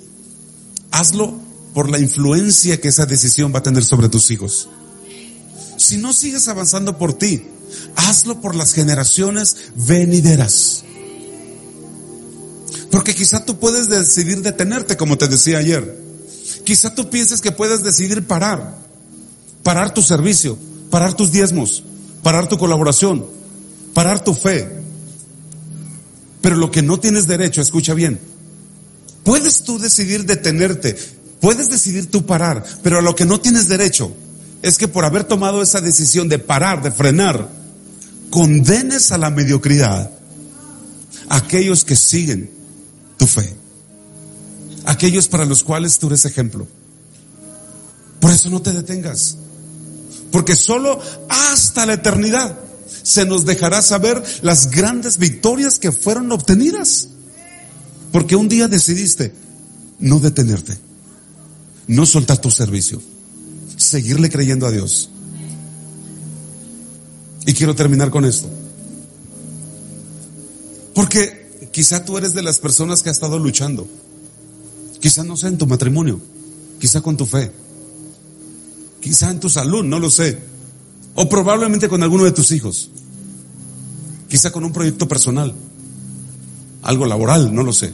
[0.91, 1.39] hazlo
[1.80, 4.68] por la influencia que esa decisión va a tener sobre tus hijos.
[5.78, 7.42] Si no sigues avanzando por ti,
[7.96, 9.56] hazlo por las generaciones
[9.88, 10.84] venideras.
[12.92, 15.98] Porque quizá tú puedes decidir detenerte, como te decía ayer.
[16.66, 18.76] Quizá tú pienses que puedes decidir parar,
[19.64, 20.60] parar tu servicio,
[20.90, 21.86] parar tus diezmos,
[22.24, 23.26] parar tu colaboración,
[23.94, 24.70] parar tu fe.
[26.42, 28.20] Pero lo que no tienes derecho, escucha bien,
[29.24, 30.98] puedes tú decidir detenerte
[31.40, 34.12] Puedes decidir tú parar, pero a lo que no tienes derecho
[34.62, 37.50] es que por haber tomado esa decisión de parar, de frenar,
[38.30, 40.12] condenes a la mediocridad
[41.30, 42.50] a aquellos que siguen
[43.18, 43.56] tu fe,
[44.86, 46.68] aquellos para los cuales tú eres ejemplo.
[48.20, 49.38] Por eso no te detengas,
[50.32, 52.60] porque solo hasta la eternidad
[53.02, 57.08] se nos dejará saber las grandes victorias que fueron obtenidas,
[58.12, 59.34] porque un día decidiste
[60.00, 60.89] no detenerte
[61.90, 63.02] no soltar tu servicio,
[63.76, 65.10] seguirle creyendo a Dios.
[67.48, 68.48] Y quiero terminar con esto.
[70.94, 73.88] Porque quizá tú eres de las personas que ha estado luchando.
[75.00, 76.22] Quizá no sea en tu matrimonio,
[76.80, 77.52] quizá con tu fe,
[79.02, 80.38] quizá en tu salud, no lo sé.
[81.16, 82.92] O probablemente con alguno de tus hijos.
[84.30, 85.56] Quizá con un proyecto personal,
[86.84, 87.92] algo laboral, no lo sé.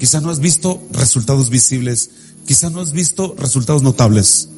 [0.00, 2.10] Quizá no has visto resultados visibles
[2.50, 4.48] Quizá no has visto resultados notables.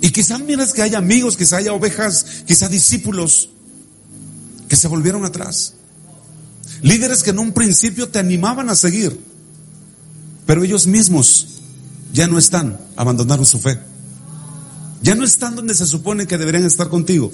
[0.00, 3.48] Y quizá miras que haya amigos, quizá haya ovejas, quizá discípulos
[4.68, 5.74] que se volvieron atrás.
[6.82, 9.18] Líderes que en un principio te animaban a seguir,
[10.46, 11.48] pero ellos mismos
[12.12, 13.76] ya no están, abandonaron su fe.
[15.02, 17.32] Ya no están donde se supone que deberían estar contigo.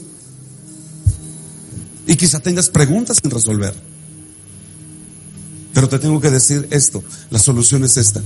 [2.07, 3.94] Y quizá tengas preguntas sin resolver.
[5.75, 8.23] Pero te tengo que decir esto, la solución es esta.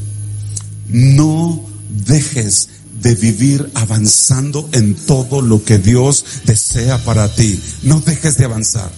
[0.89, 1.65] No
[2.07, 2.69] dejes
[3.03, 7.59] de vivir avanzando en todo lo que Dios desea para ti.
[7.83, 8.91] No dejes de avanzar.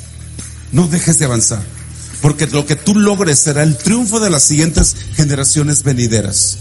[0.73, 1.63] No dejes de avanzar.
[2.21, 6.59] Porque lo que tú logres será el triunfo de las siguientes generaciones venideras.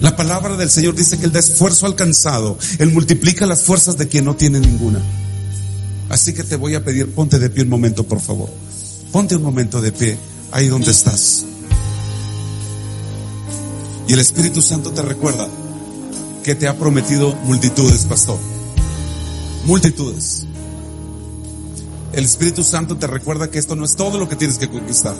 [0.00, 2.58] La palabra del Señor dice que da esfuerzo alcanzado.
[2.78, 5.00] Él multiplica las fuerzas de quien no tiene ninguna.
[6.08, 8.48] Así que te voy a pedir, ponte de pie un momento, por favor.
[9.12, 10.18] Ponte un momento de pie
[10.56, 11.44] ahí donde estás.
[14.08, 15.46] Y el Espíritu Santo te recuerda
[16.42, 18.38] que te ha prometido multitudes, pastor.
[19.66, 20.46] Multitudes.
[22.14, 25.14] El Espíritu Santo te recuerda que esto no es todo lo que tienes que conquistar.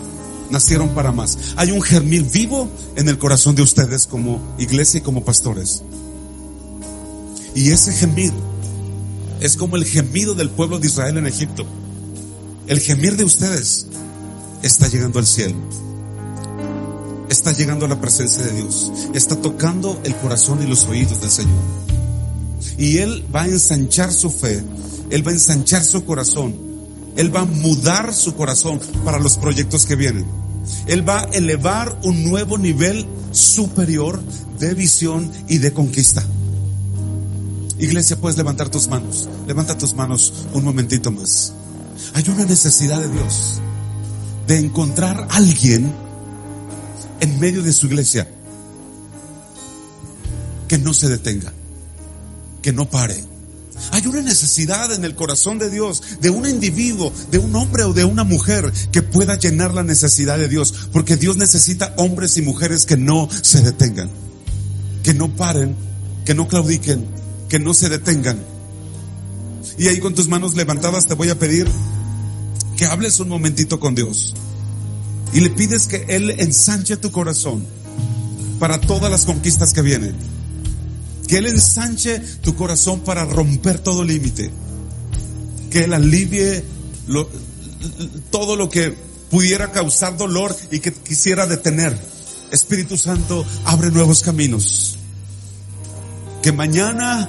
[0.48, 1.36] Nacieron para más.
[1.56, 5.82] Hay un germil vivo en el corazón de ustedes como iglesia y como pastores.
[7.54, 8.32] Y ese gemir
[9.40, 11.66] es como el gemido del pueblo de Israel en Egipto.
[12.68, 13.86] El gemir de ustedes
[14.62, 15.56] está llegando al cielo.
[17.28, 18.92] Está llegando a la presencia de Dios.
[19.14, 21.58] Está tocando el corazón y los oídos del Señor.
[22.78, 24.62] Y Él va a ensanchar su fe.
[25.10, 26.54] Él va a ensanchar su corazón.
[27.16, 30.26] Él va a mudar su corazón para los proyectos que vienen.
[30.86, 34.20] Él va a elevar un nuevo nivel superior
[34.58, 36.24] de visión y de conquista.
[37.78, 39.28] Iglesia, puedes levantar tus manos.
[39.46, 41.52] Levanta tus manos un momentito más.
[42.14, 43.60] Hay una necesidad de Dios
[44.46, 45.92] de encontrar alguien
[47.20, 48.28] en medio de su iglesia
[50.68, 51.52] que no se detenga,
[52.62, 53.22] que no pare.
[53.92, 57.92] Hay una necesidad en el corazón de Dios, de un individuo, de un hombre o
[57.92, 62.42] de una mujer que pueda llenar la necesidad de Dios, porque Dios necesita hombres y
[62.42, 64.10] mujeres que no se detengan,
[65.02, 65.76] que no paren,
[66.24, 67.06] que no claudiquen,
[67.48, 68.38] que no se detengan.
[69.78, 71.68] Y ahí con tus manos levantadas te voy a pedir
[72.76, 74.34] que hables un momentito con Dios
[75.32, 77.64] y le pides que Él ensanche tu corazón
[78.58, 80.14] para todas las conquistas que vienen.
[81.26, 84.50] Que Él ensanche tu corazón para romper todo límite.
[85.70, 86.64] Que Él alivie
[88.30, 88.96] todo lo que
[89.30, 91.98] pudiera causar dolor y que quisiera detener.
[92.50, 94.96] Espíritu Santo, abre nuevos caminos.
[96.42, 97.28] Que mañana,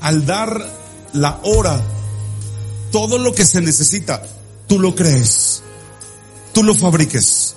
[0.00, 0.66] al dar
[1.12, 1.80] la hora,
[2.90, 4.22] todo lo que se necesita,
[4.66, 5.62] tú lo crees
[6.58, 7.54] tú lo fabriques.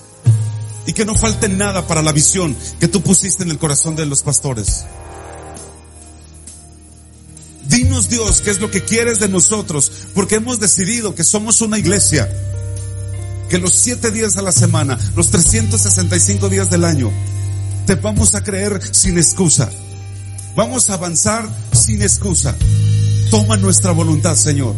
[0.86, 4.06] Y que no falte nada para la visión que tú pusiste en el corazón de
[4.06, 4.84] los pastores.
[7.66, 11.80] Dinos Dios qué es lo que quieres de nosotros, porque hemos decidido que somos una
[11.80, 12.30] iglesia,
[13.48, 17.10] que los siete días a la semana, los 365 días del año,
[17.86, 19.68] te vamos a creer sin excusa.
[20.54, 22.54] Vamos a avanzar sin excusa.
[23.30, 24.76] Toma nuestra voluntad, Señor.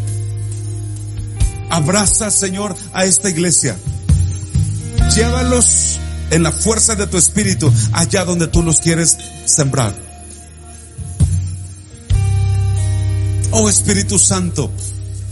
[1.74, 3.76] Abraza, Señor, a esta iglesia.
[5.16, 5.98] Llévalos
[6.30, 9.92] en la fuerza de tu espíritu allá donde tú los quieres sembrar.
[13.50, 14.70] Oh Espíritu Santo,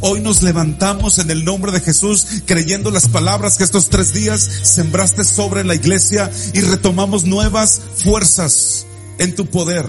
[0.00, 4.42] hoy nos levantamos en el nombre de Jesús creyendo las palabras que estos tres días
[4.64, 8.84] sembraste sobre la iglesia y retomamos nuevas fuerzas
[9.18, 9.86] en tu poder.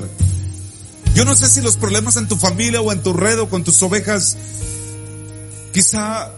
[1.16, 3.64] Yo no sé si los problemas en tu familia o en tu red o con
[3.64, 4.38] tus ovejas
[5.74, 6.32] quizá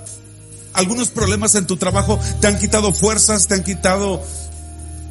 [0.75, 4.21] algunos problemas en tu trabajo te han quitado fuerzas, te han quitado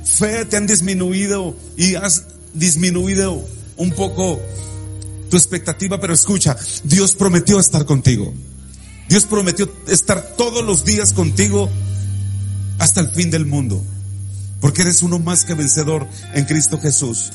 [0.05, 3.45] fe, te han disminuido y has disminuido
[3.77, 4.41] un poco
[5.31, 8.33] tu expectativa, pero escucha, Dios prometió estar contigo.
[9.09, 11.69] Dios prometió estar todos los días contigo
[12.79, 13.83] hasta el fin del mundo,
[14.61, 17.31] porque eres uno más que vencedor en Cristo Jesús.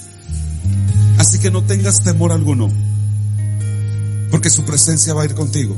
[1.18, 2.72] Así que no tengas temor alguno,
[4.32, 5.76] porque su presencia va a ir contigo.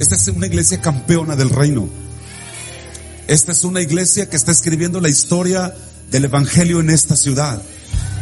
[0.00, 1.86] Esta es una iglesia campeona del reino.
[3.28, 5.74] Esta es una iglesia que está escribiendo la historia
[6.10, 7.60] del Evangelio en esta ciudad.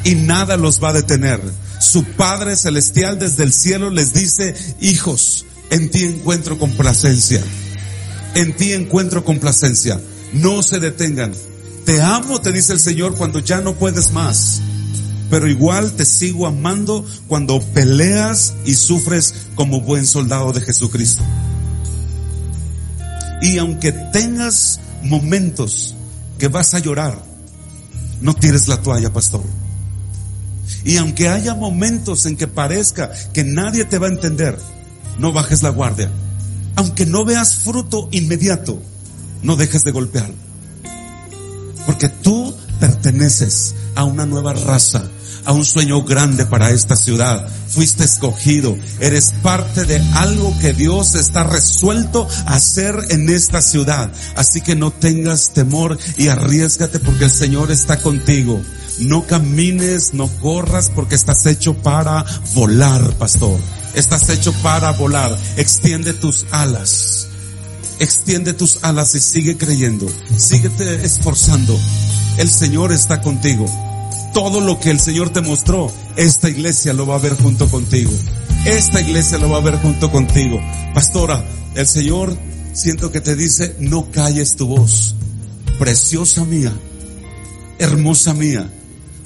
[0.03, 1.41] Y nada los va a detener.
[1.79, 7.45] Su Padre Celestial desde el cielo les dice, hijos, en ti encuentro complacencia.
[8.35, 10.01] En ti encuentro complacencia.
[10.33, 11.33] No se detengan.
[11.85, 14.61] Te amo, te dice el Señor, cuando ya no puedes más.
[15.31, 21.23] Pero igual te sigo amando cuando peleas y sufres como buen soldado de Jesucristo.
[23.41, 25.95] Y aunque tengas momentos
[26.39, 27.23] que vas a llorar,
[28.21, 29.45] no tires la toalla, pastor.
[30.85, 34.59] Y aunque haya momentos en que parezca que nadie te va a entender,
[35.19, 36.11] no bajes la guardia.
[36.77, 38.81] Aunque no veas fruto inmediato,
[39.43, 40.31] no dejes de golpear.
[41.87, 45.05] Porque tú perteneces a una nueva raza,
[45.49, 47.49] a un sueño grande para esta ciudad.
[47.69, 54.13] fuiste escogido, eres parte de algo que Dios está resuelto a hacer en esta ciudad.
[54.37, 58.61] Así que no tengas temor y arriesgate porque el Señor está contigo.
[58.99, 63.59] No camines, no corras porque estás hecho para volar, pastor.
[63.95, 65.35] Estás hecho para volar.
[65.57, 67.27] Extiende tus alas.
[68.01, 70.07] Extiende tus alas y sigue creyendo.
[70.37, 71.79] Síguete esforzando.
[72.37, 73.88] El Señor está contigo
[74.33, 78.13] todo lo que el Señor te mostró, esta iglesia lo va a ver junto contigo.
[78.65, 80.61] Esta iglesia lo va a ver junto contigo.
[80.95, 82.37] Pastora, el Señor
[82.73, 85.15] siento que te dice, no calles tu voz.
[85.79, 86.73] Preciosa mía,
[87.79, 88.71] hermosa mía.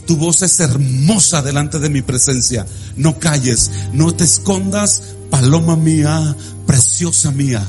[0.06, 2.66] Tu voz es hermosa delante de mi presencia.
[2.96, 6.36] No calles, no te escondas, paloma mía,
[6.66, 7.62] preciosa mía.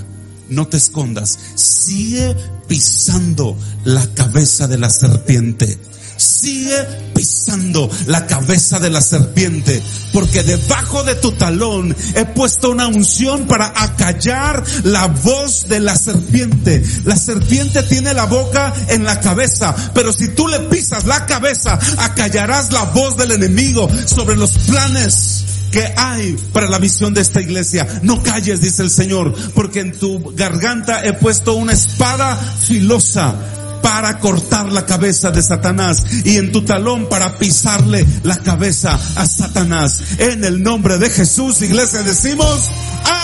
[0.49, 1.39] No te escondas.
[1.55, 2.35] Sigue
[2.67, 5.79] pisando la cabeza de la serpiente
[6.23, 6.77] sigue
[7.13, 13.45] pisando la cabeza de la serpiente, porque debajo de tu talón he puesto una unción
[13.45, 16.83] para acallar la voz de la serpiente.
[17.03, 21.77] La serpiente tiene la boca en la cabeza, pero si tú le pisas la cabeza,
[21.97, 27.41] acallarás la voz del enemigo sobre los planes que hay para la visión de esta
[27.41, 27.87] iglesia.
[28.03, 33.35] No calles, dice el Señor, porque en tu garganta he puesto una espada filosa
[33.83, 39.27] para cortar la cabeza de Satanás y en tu talón para pisarle la cabeza a
[39.27, 40.01] Satanás.
[40.17, 42.69] En el nombre de Jesús, iglesia, decimos,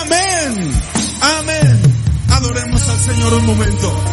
[0.02, 0.72] amén,
[1.40, 1.80] amén.
[2.30, 4.04] Adoremos al Señor un momento.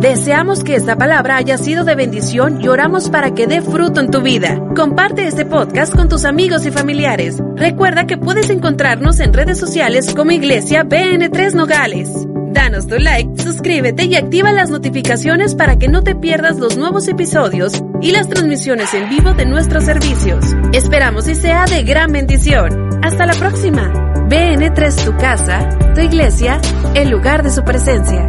[0.00, 4.10] Deseamos que esta palabra haya sido de bendición y oramos para que dé fruto en
[4.10, 4.60] tu vida.
[4.76, 7.38] Comparte este podcast con tus amigos y familiares.
[7.56, 12.10] Recuerda que puedes encontrarnos en redes sociales como Iglesia BN3 Nogales.
[12.56, 17.06] Danos tu like, suscríbete y activa las notificaciones para que no te pierdas los nuevos
[17.06, 20.42] episodios y las transmisiones en vivo de nuestros servicios.
[20.72, 22.88] Esperamos y sea de gran bendición.
[23.02, 23.92] Hasta la próxima.
[24.30, 26.58] BN3 tu casa, tu iglesia,
[26.94, 28.26] el lugar de su presencia.